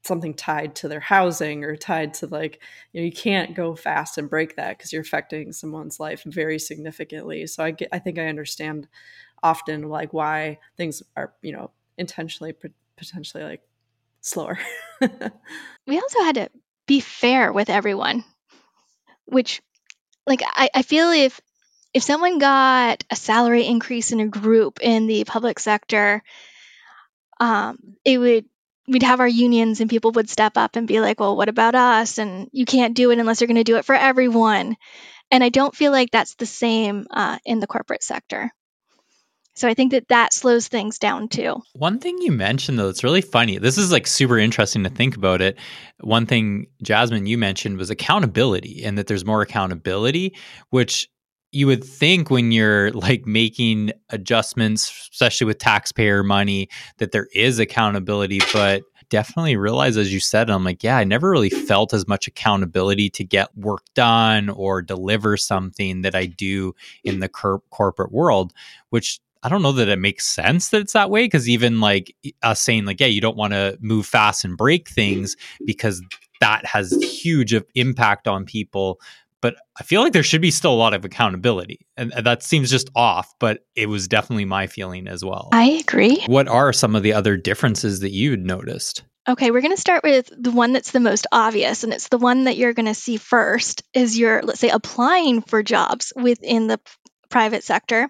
[0.05, 4.17] something tied to their housing or tied to like you know you can't go fast
[4.17, 7.47] and break that because you're affecting someone's life very significantly.
[7.47, 8.87] So i get, i think i understand
[9.41, 12.53] often like why things are you know intentionally
[12.97, 13.61] potentially like
[14.21, 14.57] slower.
[15.87, 16.49] We also had to
[16.87, 18.23] be fair with everyone
[19.25, 19.61] which
[20.25, 21.39] like I, I feel if
[21.93, 26.23] if someone got a salary increase in a group in the public sector
[27.39, 28.45] um, it would
[28.87, 31.75] we'd have our unions and people would step up and be like, well, what about
[31.75, 32.17] us?
[32.17, 34.75] And you can't do it unless you're going to do it for everyone.
[35.31, 38.51] And I don't feel like that's the same uh, in the corporate sector.
[39.55, 41.61] So I think that that slows things down too.
[41.73, 43.57] One thing you mentioned though, it's really funny.
[43.57, 45.57] This is like super interesting to think about it.
[46.01, 50.35] One thing Jasmine you mentioned was accountability and that there's more accountability,
[50.71, 51.07] which
[51.55, 57.59] you would think when you're like making adjustments, especially with taxpayer money, that there is
[57.59, 62.07] accountability, but definitely realize as you said i'm like yeah i never really felt as
[62.07, 67.61] much accountability to get work done or deliver something that i do in the cor-
[67.69, 68.51] corporate world
[68.89, 72.15] which I don't know that it makes sense that it's that way because even like
[72.41, 75.35] us saying like yeah you don't want to move fast and break things
[75.67, 76.01] because
[76.41, 78.99] that has huge impact on people
[79.45, 81.85] but I feel like there should be still a lot of accountability.
[81.95, 85.49] And that seems just off, but it was definitely my feeling as well.
[85.51, 86.23] I agree.
[86.25, 89.03] What are some of the other differences that you'd noticed?
[89.29, 92.17] Okay, we're going to start with the one that's the most obvious, and it's the
[92.17, 96.65] one that you're going to see first is you're, let's say, applying for jobs within
[96.65, 96.79] the
[97.29, 98.09] private sector,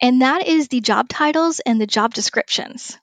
[0.00, 2.96] and that is the job titles and the job descriptions.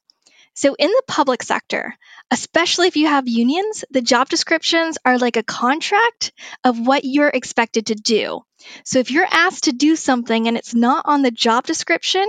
[0.56, 1.94] So, in the public sector,
[2.32, 6.32] especially if you have unions, the job descriptions are like a contract
[6.64, 8.42] of what you're expected to do.
[8.84, 12.26] So if you're asked to do something and it's not on the job description,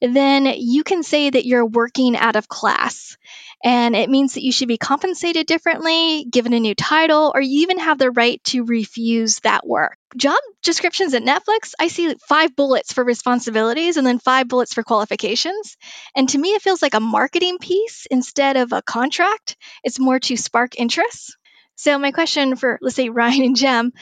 [0.00, 3.16] then you can say that you're working out of class.
[3.64, 7.62] And it means that you should be compensated differently, given a new title, or you
[7.62, 9.96] even have the right to refuse that work.
[10.16, 14.82] Job descriptions at Netflix, I see five bullets for responsibilities and then five bullets for
[14.82, 15.76] qualifications.
[16.14, 19.56] And to me, it feels like a marketing piece instead of a contract.
[19.82, 21.36] It's more to spark interest.
[21.74, 23.92] So, my question for, let's say, Ryan and Jem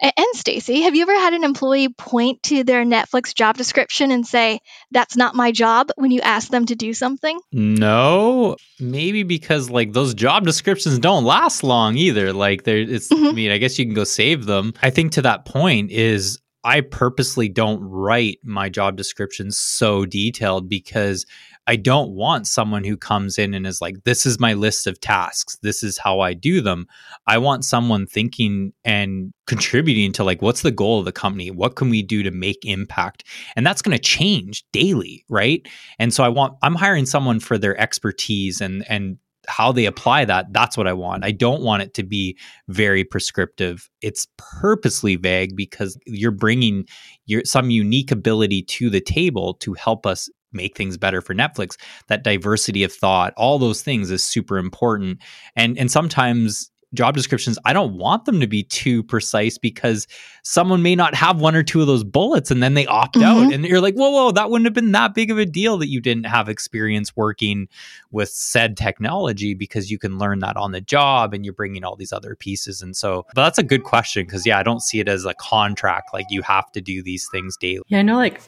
[0.00, 4.26] and Stacy, have you ever had an employee point to their Netflix job description and
[4.26, 7.38] say, that's not my job when you ask them to do something?
[7.52, 12.32] No, maybe because like those job descriptions don't last long either.
[12.32, 13.26] Like there it's mm-hmm.
[13.26, 14.72] I mean, I guess you can go save them.
[14.82, 20.68] I think to that point is I purposely don't write my job descriptions so detailed
[20.68, 21.24] because
[21.68, 24.98] I don't want someone who comes in and is like, this is my list of
[25.02, 25.58] tasks.
[25.62, 26.86] This is how I do them.
[27.26, 31.50] I want someone thinking and contributing to like, what's the goal of the company?
[31.50, 33.24] What can we do to make impact?
[33.54, 35.68] And that's going to change daily, right?
[35.98, 40.26] And so I want, I'm hiring someone for their expertise and, and, how they apply
[40.26, 42.36] that that's what i want i don't want it to be
[42.68, 46.84] very prescriptive it's purposely vague because you're bringing
[47.24, 51.76] your some unique ability to the table to help us make things better for Netflix.
[52.08, 55.18] That diversity of thought, all those things is super important.
[55.56, 60.06] And and sometimes job descriptions, I don't want them to be too precise because
[60.42, 63.24] someone may not have one or two of those bullets and then they opt mm-hmm.
[63.24, 63.52] out.
[63.52, 65.88] And you're like, whoa, whoa, that wouldn't have been that big of a deal that
[65.88, 67.68] you didn't have experience working
[68.10, 71.96] with said technology because you can learn that on the job and you're bringing all
[71.96, 72.80] these other pieces.
[72.80, 75.34] And so, but that's a good question because, yeah, I don't see it as a
[75.34, 77.82] contract like you have to do these things daily.
[77.88, 78.40] Yeah, I know like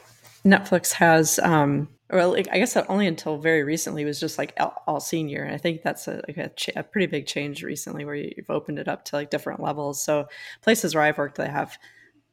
[0.45, 5.43] Netflix has, um, like, I guess only until very recently was just like all, senior,
[5.43, 8.79] and I think that's a, like a, a, pretty big change recently where you've opened
[8.79, 10.03] it up to like different levels.
[10.03, 10.27] So
[10.61, 11.77] places where I've worked, they have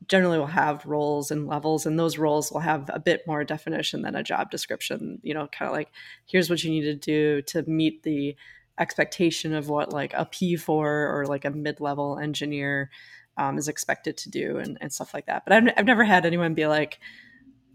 [0.06, 4.02] generally will have roles and levels, and those roles will have a bit more definition
[4.02, 5.20] than a job description.
[5.22, 5.90] You know, kind of like
[6.26, 8.36] here's what you need to do to meet the
[8.78, 12.90] expectation of what like a P4 or like a mid-level engineer
[13.36, 15.44] um, is expected to do and, and stuff like that.
[15.44, 16.98] But I've, I've never had anyone be like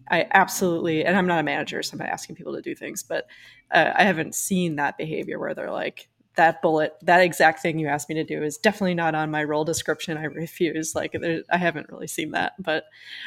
[0.10, 3.04] I absolutely, and I'm not a manager, so I'm not asking people to do things,
[3.04, 3.28] but
[3.72, 7.88] uh, I haven't seen that behavior where they're like, that bullet, that exact thing you
[7.88, 10.18] asked me to do is definitely not on my role description.
[10.18, 10.96] I refuse.
[10.96, 11.16] Like,
[11.52, 12.54] I haven't really seen that.
[12.58, 12.86] But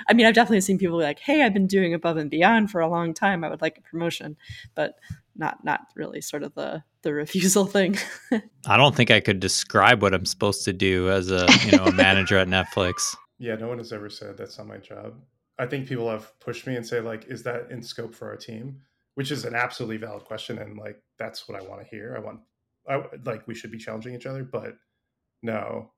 [0.08, 2.72] I mean, I've definitely seen people be like, hey, I've been doing above and beyond
[2.72, 3.44] for a long time.
[3.44, 4.36] I would like a promotion.
[4.74, 4.96] But
[5.38, 7.96] not not really sort of the the refusal thing.
[8.66, 11.84] I don't think I could describe what I'm supposed to do as a you know
[11.84, 13.14] a manager at Netflix.
[13.38, 15.14] Yeah, no one has ever said that's not my job.
[15.58, 18.36] I think people have pushed me and say like, is that in scope for our
[18.36, 18.80] team?
[19.14, 22.14] Which is an absolutely valid question, and like that's what I want to hear.
[22.14, 22.40] I want,
[22.86, 24.76] I like we should be challenging each other, but
[25.42, 25.92] no,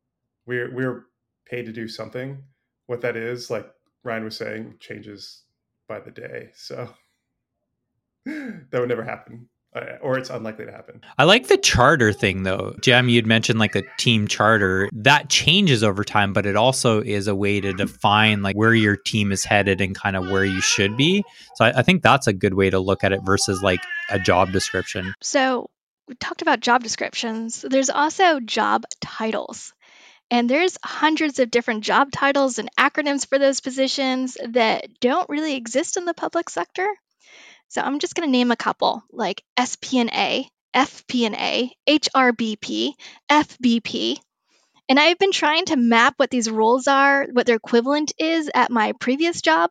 [0.47, 1.07] we're we're
[1.45, 2.45] paid to do something.
[2.87, 3.69] What that is, like
[4.05, 5.43] Ryan was saying, changes
[5.89, 6.51] by the day.
[6.55, 6.89] So
[8.25, 11.03] that would never happen Uh, or it's unlikely to happen.
[11.19, 12.75] I like the charter thing though.
[12.81, 14.89] Jem, you'd mentioned like a team charter.
[14.93, 18.97] That changes over time, but it also is a way to define like where your
[18.97, 21.23] team is headed and kind of where you should be.
[21.57, 24.19] So I, I think that's a good way to look at it versus like a
[24.19, 25.13] job description.
[25.21, 25.69] So
[26.09, 27.63] we talked about job descriptions.
[27.69, 29.75] There's also job titles.
[30.31, 35.57] And there's hundreds of different job titles and acronyms for those positions that don't really
[35.57, 36.87] exist in the public sector.
[37.69, 42.93] So I'm just going to name a couple like SP&A, FP&A, HRBP,
[43.31, 44.19] FBP.
[44.89, 48.71] And I've been trying to map what these roles are, what their equivalent is at
[48.71, 49.71] my previous job.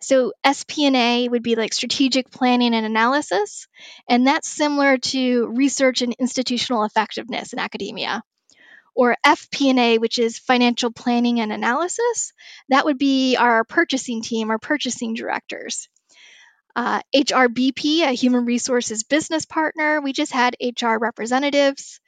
[0.00, 3.68] So SP&A would be like strategic planning and analysis,
[4.08, 8.22] and that's similar to research and institutional effectiveness in academia.
[8.94, 12.32] or FP&A, which is financial planning and analysis.
[12.68, 15.88] That would be our purchasing team, our purchasing directors.
[16.78, 20.00] Uh, HRBP, a human resources business partner.
[20.00, 21.98] We just had HR representatives.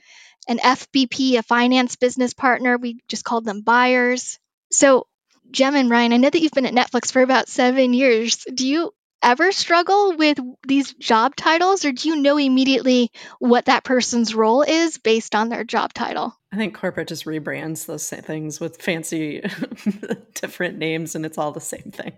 [0.47, 2.79] An FBP, a finance business partner.
[2.79, 4.39] We just called them buyers.
[4.71, 5.09] So,
[5.51, 8.47] Jem and Ryan, I know that you've been at Netflix for about seven years.
[8.55, 13.11] Do you ever struggle with these job titles, or do you know immediately
[13.41, 16.33] what that person's role is based on their job title?
[16.53, 19.43] I think corporate just rebrands those things with fancy
[20.35, 22.13] different names, and it's all the same thing.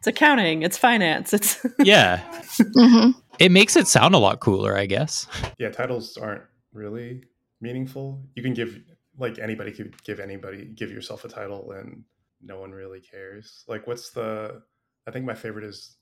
[0.01, 2.23] it's accounting, it's finance, it's yeah.
[2.43, 3.11] mm-hmm.
[3.39, 5.27] It makes it sound a lot cooler, I guess.
[5.59, 6.43] Yeah, titles aren't
[6.73, 7.25] really
[7.61, 8.23] meaningful.
[8.35, 8.81] You can give
[9.19, 12.05] like anybody could give anybody give yourself a title, and
[12.41, 13.63] no one really cares.
[13.69, 14.63] Like, what's the
[15.07, 15.97] I think my favorite is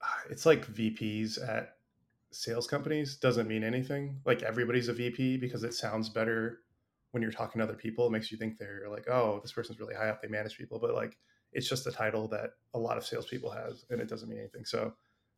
[0.30, 1.70] it's like VPs at
[2.30, 4.20] sales companies doesn't mean anything.
[4.24, 6.60] Like everybody's a VP because it sounds better
[7.10, 8.06] when you're talking to other people.
[8.06, 10.22] It makes you think they're like, oh, this person's really high up.
[10.22, 11.16] They manage people, but like
[11.52, 14.64] it's just a title that a lot of salespeople has, and it doesn't mean anything.
[14.64, 14.94] So,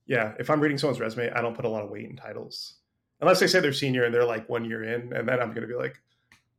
[0.07, 2.81] yeah, if I'm reading someone's resume, I don't put a lot of weight in titles
[3.21, 5.63] unless they say they're senior and they're like one year in, and then I'm going
[5.63, 6.01] to be like,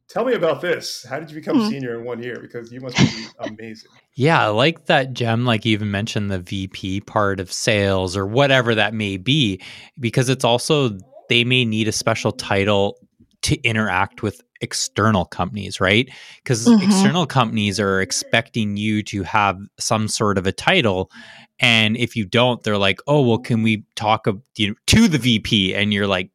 [0.07, 1.05] tell me about this.
[1.07, 1.69] How did you become mm.
[1.69, 2.37] senior in one year?
[2.41, 3.89] Because you must be amazing.
[4.15, 8.27] Yeah, I like that Jem, like you even mentioned the VP part of sales or
[8.27, 9.61] whatever that may be,
[9.99, 10.97] because it's also
[11.29, 12.99] they may need a special title
[13.43, 16.09] to interact with external companies, right?
[16.43, 16.83] Because mm-hmm.
[16.83, 21.11] external companies are expecting you to have some sort of a title.
[21.59, 25.17] And if you don't, they're like, oh, well, can we talk you know, to the
[25.17, 25.75] VP?
[25.75, 26.31] And you're like,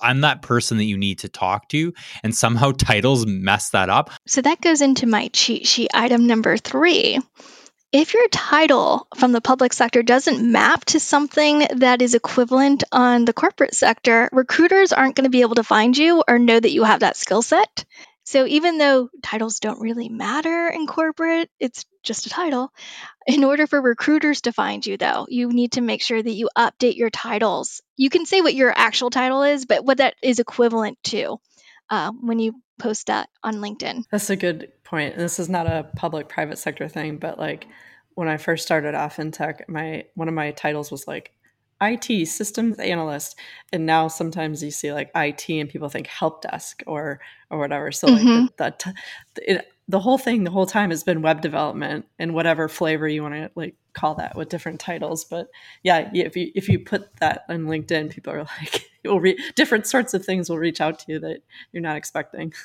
[0.00, 1.92] I'm that person that you need to talk to.
[2.22, 4.10] And somehow titles mess that up.
[4.26, 7.18] So that goes into my cheat sheet item number three.
[7.90, 13.24] If your title from the public sector doesn't map to something that is equivalent on
[13.24, 16.72] the corporate sector, recruiters aren't going to be able to find you or know that
[16.72, 17.86] you have that skill set.
[18.24, 22.70] So even though titles don't really matter in corporate, it's just a title.
[23.26, 26.50] In order for recruiters to find you, though, you need to make sure that you
[26.58, 27.80] update your titles.
[27.96, 31.38] You can say what your actual title is, but what that is equivalent to
[31.88, 34.04] uh, when you post that on LinkedIn.
[34.10, 35.16] That's a good point.
[35.16, 37.66] This is not a public private sector thing, but like
[38.14, 41.32] when I first started off in tech, my one of my titles was like
[41.80, 43.38] IT systems analyst,
[43.72, 47.20] and now sometimes you see like IT and people think help desk or
[47.50, 47.92] or whatever.
[47.92, 48.46] So mm-hmm.
[48.58, 48.94] like the,
[49.34, 53.06] the, it, the whole thing the whole time has been web development and whatever flavor
[53.06, 55.24] you want to like call that with different titles.
[55.24, 55.48] But
[55.82, 59.86] yeah, if you if you put that on LinkedIn, people are like, will re- different
[59.86, 62.52] sorts of things will reach out to you that you're not expecting.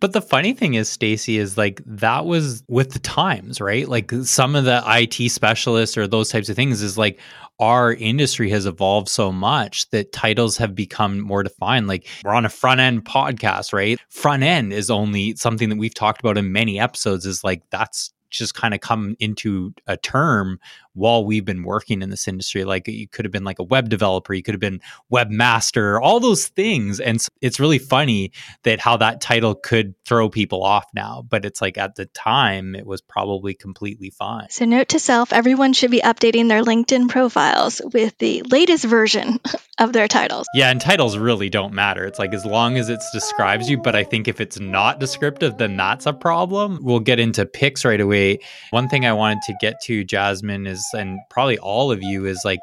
[0.00, 3.88] but the funny thing is, Stacy, is like that was with the times, right?
[3.88, 7.18] Like some of the IT specialists or those types of things is like
[7.60, 11.86] our industry has evolved so much that titles have become more defined.
[11.86, 13.98] Like we're on a front end podcast, right?
[14.08, 18.12] Front end is only something that we've talked about in many episodes, is like that's
[18.38, 20.58] just kind of come into a term
[20.94, 22.64] while we've been working in this industry.
[22.64, 24.80] Like you could have been like a web developer, you could have been
[25.12, 27.00] webmaster, all those things.
[27.00, 28.32] And it's really funny
[28.62, 31.24] that how that title could throw people off now.
[31.28, 34.50] But it's like at the time, it was probably completely fine.
[34.50, 39.40] So, note to self everyone should be updating their LinkedIn profiles with the latest version
[39.78, 40.46] of their titles.
[40.54, 42.04] Yeah, and titles really don't matter.
[42.04, 43.78] It's like as long as it describes you.
[43.78, 46.78] But I think if it's not descriptive, then that's a problem.
[46.82, 48.38] We'll get into picks right away.
[48.70, 52.42] One thing I wanted to get to, Jasmine, is and probably all of you is
[52.44, 52.60] like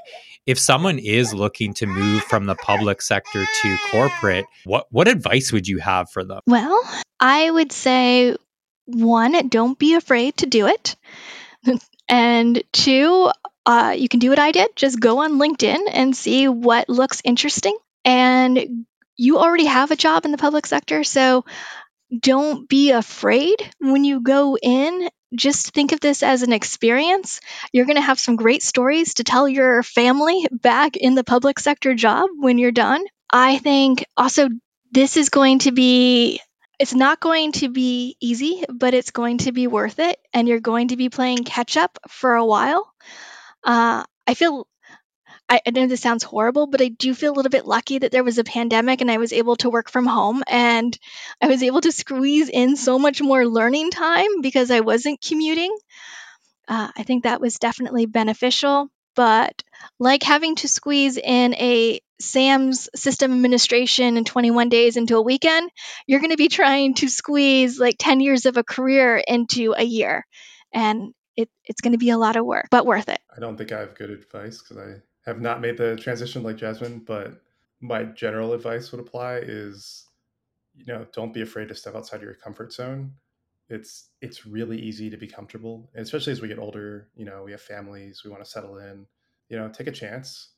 [0.47, 5.51] if someone is looking to move from the public sector to corporate, what what advice
[5.51, 6.41] would you have for them?
[6.47, 6.81] Well,
[7.19, 8.35] I would say
[8.85, 10.95] one, don't be afraid to do it.
[12.09, 13.31] and two,
[13.65, 14.75] uh, you can do what I did.
[14.75, 17.77] Just go on LinkedIn and see what looks interesting.
[18.03, 18.85] And
[19.17, 21.45] you already have a job in the public sector, so
[22.17, 27.39] don't be afraid when you go in just think of this as an experience.
[27.71, 31.59] You're going to have some great stories to tell your family back in the public
[31.59, 33.03] sector job when you're done.
[33.31, 34.49] I think also
[34.91, 36.41] this is going to be
[36.79, 40.59] it's not going to be easy, but it's going to be worth it and you're
[40.59, 42.91] going to be playing catch up for a while.
[43.63, 44.67] Uh, I feel
[45.51, 48.23] I, know this sounds horrible, but I do feel a little bit lucky that there
[48.23, 50.97] was a pandemic and I was able to work from home and
[51.41, 55.75] I was able to squeeze in so much more learning time because I wasn't commuting.
[56.69, 58.89] Uh, I think that was definitely beneficial.
[59.13, 59.61] But
[59.99, 65.69] like having to squeeze in a Sams system administration in 21 days into a weekend,
[66.07, 69.83] you're going to be trying to squeeze like 10 years of a career into a
[69.83, 70.25] year.
[70.73, 73.19] And it, it's going to be a lot of work, but worth it.
[73.35, 76.57] I don't think I have good advice because I have not made the transition like
[76.57, 77.41] Jasmine, but
[77.79, 80.07] my general advice would apply is
[80.75, 83.13] you know, don't be afraid to step outside your comfort zone.
[83.69, 87.09] It's it's really easy to be comfortable, and especially as we get older.
[87.15, 89.05] You know, we have families, we want to settle in.
[89.49, 90.51] You know, take a chance,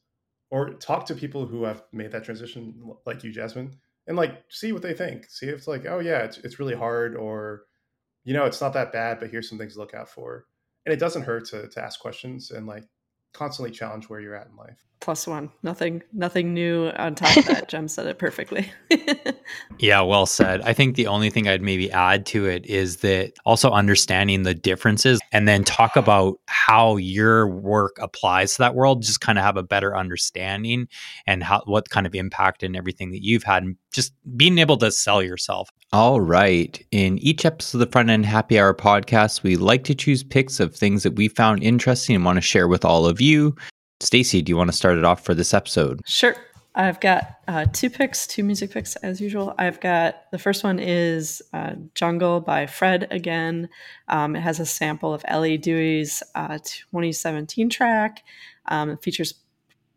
[0.50, 3.76] or talk to people who have made that transition, like you, Jasmine,
[4.08, 5.26] and like see what they think.
[5.30, 7.64] See if it's like, oh yeah, it's it's really hard, or
[8.24, 10.46] you know, it's not that bad, but here's some things to look out for.
[10.86, 12.84] And it doesn't hurt to to ask questions and like
[13.34, 14.86] constantly challenge where you're at in life.
[15.00, 15.52] Plus one.
[15.64, 17.68] Nothing nothing new on top of that.
[17.70, 18.72] Jem said it perfectly.
[19.80, 20.61] yeah, well said.
[20.61, 24.53] I think the only thing I'd maybe add to it is that also understanding the
[24.53, 29.43] differences and then talk about how your work applies to that world, just kind of
[29.43, 30.88] have a better understanding
[31.28, 34.78] and how what kind of impact and everything that you've had and just being able
[34.78, 35.69] to sell yourself.
[35.91, 36.84] All right.
[36.91, 40.59] In each episode of the Front End Happy Hour podcast, we like to choose picks
[40.59, 43.55] of things that we found interesting and want to share with all of you.
[43.99, 46.01] Stacy, do you want to start it off for this episode?
[46.05, 46.36] Sure.
[46.76, 49.53] I've got uh, two picks, two music picks as usual.
[49.59, 53.69] I've got the first one is uh, Jungle by Fred again.
[54.07, 58.24] Um, it has a sample of Elley Duhé's uh, 2017 track.
[58.67, 59.36] Um, it features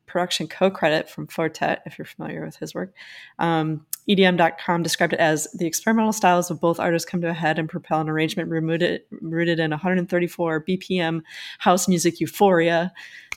[0.07, 2.95] production co credit from Four-Tet, if you're familiar with his work.
[3.39, 7.59] Um, EDM.com described it as the experimental styles of both artists come to a head
[7.59, 11.23] and propel an arrangement rooted, rooted in 134 BPM
[11.59, 12.93] house music euphoria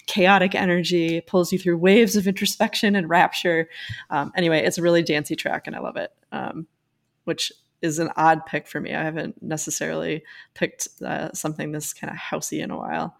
[0.09, 3.69] chaotic energy, pulls you through waves of introspection and rapture.
[4.09, 6.11] Um, anyway, it's a really dancey track, and I love it.
[6.31, 6.67] Um,
[7.25, 7.51] which
[7.83, 8.93] is an odd pick for me.
[8.93, 10.23] I haven't necessarily
[10.55, 13.15] picked uh, something this kind of housey in a while.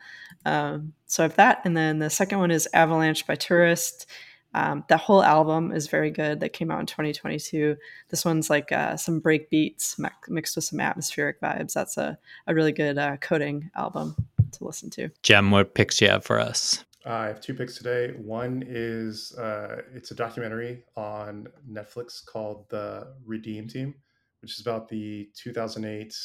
[0.45, 4.07] Um, so I have that, and then the second one is Avalanche by Tourist.
[4.55, 6.39] Um, that whole album is very good.
[6.39, 7.77] That came out in 2022.
[8.09, 9.95] This one's like uh, some break beats
[10.27, 11.73] mixed with some atmospheric vibes.
[11.73, 12.17] That's a,
[12.47, 14.15] a really good uh, coding album
[14.59, 15.09] to listen to.
[15.23, 16.85] Jem, what picks you have for us?
[17.05, 18.13] Uh, I have two picks today.
[18.17, 23.95] One is uh, it's a documentary on Netflix called The Redeem Team,
[24.41, 26.15] which is about the 2008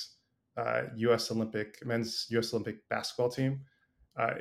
[0.56, 1.30] uh, U.S.
[1.30, 2.52] Olympic men's U.S.
[2.52, 3.60] Olympic basketball team.
[4.18, 4.34] Uh,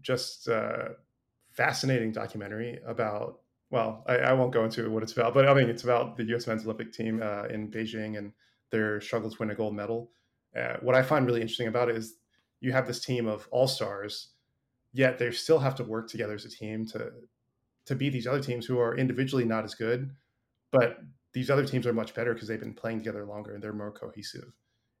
[0.00, 0.88] just uh,
[1.50, 3.40] fascinating documentary about.
[3.70, 6.24] Well, I, I, won't go into what it's about, but I mean it's about the
[6.24, 6.46] U.S.
[6.46, 8.32] men's Olympic team uh, in Beijing and
[8.70, 10.10] their struggle to win a gold medal.
[10.80, 12.16] what I find really interesting about it is
[12.64, 14.28] you have this team of all stars,
[14.92, 17.12] yet they still have to work together as a team to
[17.86, 20.10] to beat these other teams who are individually not as good,
[20.70, 20.98] but
[21.34, 23.90] these other teams are much better because they've been playing together longer and they're more
[23.90, 24.52] cohesive.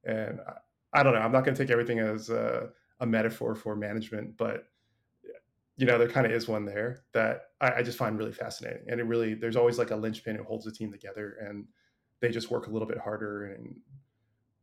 [0.04, 1.20] And I, I don't know.
[1.20, 2.68] I'm not going to take everything as a,
[3.00, 4.64] a, metaphor for management, but
[5.76, 8.82] you know, there kind of is one there that I, I, just find really fascinating.
[8.88, 11.66] And it really, there's always like a linchpin who holds the team together, and
[12.20, 13.46] they just work a little bit harder.
[13.54, 13.76] And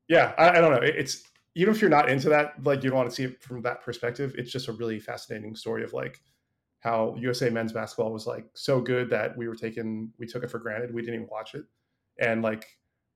[0.07, 0.81] yeah, I, I don't know.
[0.81, 1.23] It, it's
[1.55, 3.81] even if you're not into that, like you don't want to see it from that
[3.81, 6.21] perspective, it's just a really fascinating story of like
[6.79, 10.49] how USA men's basketball was like so good that we were taken, we took it
[10.49, 10.93] for granted.
[10.93, 11.65] We didn't even watch it.
[12.19, 12.65] And like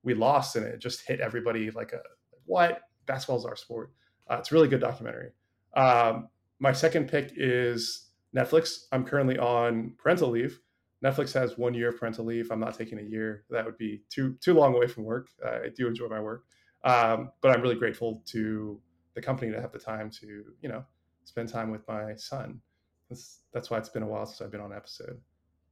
[0.02, 2.00] we lost and it just hit everybody like a,
[2.44, 2.82] what?
[3.06, 3.92] Basketball is our sport.
[4.28, 5.30] Uh, it's a really good documentary.
[5.74, 6.28] Um,
[6.58, 8.84] my second pick is Netflix.
[8.92, 10.60] I'm currently on parental leave.
[11.04, 12.50] Netflix has one year of parental leave.
[12.50, 13.44] I'm not taking a year.
[13.50, 15.28] That would be too too long away from work.
[15.44, 16.44] Uh, I do enjoy my work.
[16.84, 18.80] Um, but I'm really grateful to
[19.14, 20.84] the company to have the time to, you know,
[21.24, 22.60] spend time with my son.
[23.08, 25.20] That's, that's why it's been a while since I've been on an episode.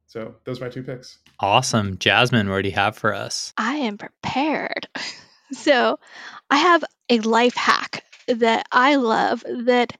[0.07, 1.18] So those are my two picks.
[1.40, 1.98] Awesome.
[1.98, 3.52] Jasmine, what do you have for us?
[3.57, 4.88] I am prepared.
[5.52, 5.98] so
[6.50, 9.92] I have a life hack that I love that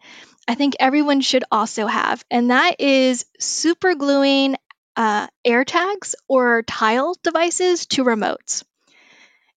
[0.47, 4.57] I think everyone should also have, and that is super gluing
[4.97, 8.63] uh, AirTags or tile devices to remotes.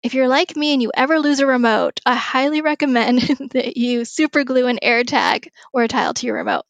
[0.08, 3.20] If you're like me and you ever lose a remote, I highly recommend
[3.52, 6.64] that you super glue an AirTag or a tile to your remote.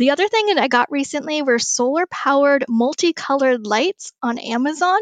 [0.00, 4.98] The other thing that I got recently were solar powered multicolored lights on Amazon.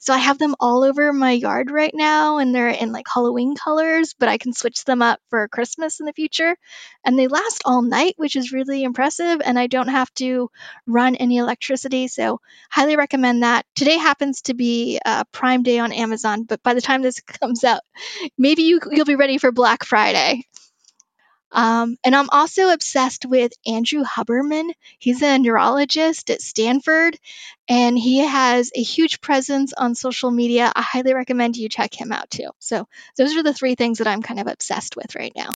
[0.00, 3.54] So I have them all over my yard right now and they're in like Halloween
[3.54, 6.56] colors, but I can switch them up for Christmas in the future.
[7.04, 9.40] And they last all night, which is really impressive.
[9.44, 10.50] And I don't have to
[10.84, 12.08] run any electricity.
[12.08, 12.40] So
[12.72, 13.66] highly recommend that.
[13.76, 17.62] Today happens to be a Prime Day on Amazon, but by the time this comes
[17.62, 17.82] out,
[18.36, 20.42] maybe you, you'll be ready for Black Friday.
[21.52, 24.70] Um, and I'm also obsessed with Andrew Huberman.
[24.98, 27.18] He's a neurologist at Stanford,
[27.68, 30.72] and he has a huge presence on social media.
[30.74, 32.50] I highly recommend you check him out too.
[32.58, 32.86] So,
[33.16, 35.50] those are the three things that I'm kind of obsessed with right now.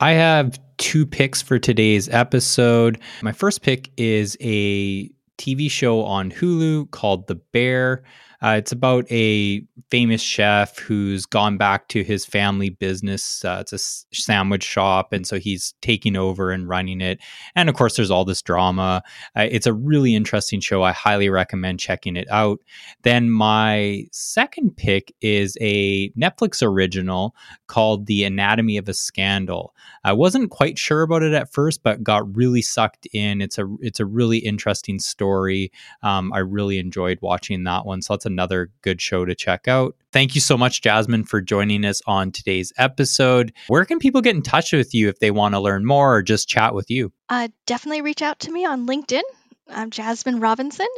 [0.00, 2.98] I have two picks for today's episode.
[3.22, 5.08] My first pick is a
[5.38, 8.02] TV show on Hulu called The Bear.
[8.44, 13.42] Uh, it's about a famous chef who's gone back to his family business.
[13.42, 13.78] Uh, it's a
[14.14, 17.20] sandwich shop, and so he's taking over and running it.
[17.56, 19.02] And of course, there's all this drama.
[19.34, 20.82] Uh, it's a really interesting show.
[20.82, 22.58] I highly recommend checking it out.
[23.00, 27.34] Then my second pick is a Netflix original
[27.66, 29.74] called The Anatomy of a Scandal.
[30.04, 33.40] I wasn't quite sure about it at first, but got really sucked in.
[33.40, 35.72] It's a it's a really interesting story.
[36.02, 39.94] Um, I really enjoyed watching that one, so that's another good show to check out.
[40.12, 43.52] Thank you so much, Jasmine, for joining us on today's episode.
[43.68, 46.22] Where can people get in touch with you if they want to learn more or
[46.22, 47.12] just chat with you?
[47.28, 49.22] Uh, definitely reach out to me on LinkedIn.
[49.68, 50.88] I'm Jasmine Robinson.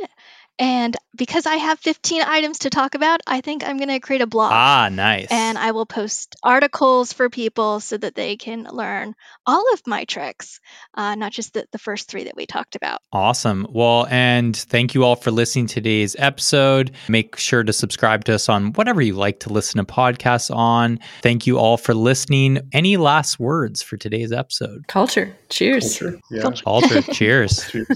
[0.58, 4.22] And because I have 15 items to talk about, I think I'm going to create
[4.22, 4.52] a blog.
[4.52, 5.28] Ah, nice.
[5.30, 9.14] And I will post articles for people so that they can learn
[9.46, 10.60] all of my tricks,
[10.94, 13.00] uh, not just the, the first three that we talked about.
[13.12, 13.66] Awesome.
[13.70, 16.92] Well, and thank you all for listening to today's episode.
[17.08, 21.00] Make sure to subscribe to us on whatever you like to listen to podcasts on.
[21.22, 22.60] Thank you all for listening.
[22.72, 24.88] Any last words for today's episode?
[24.88, 25.36] Culture.
[25.50, 25.98] Cheers.
[25.98, 26.20] Culture.
[26.30, 26.50] Yeah.
[26.64, 27.02] Culture.
[27.12, 27.70] Cheers.
[27.70, 27.88] Cheers.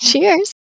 [0.00, 0.52] Cheers.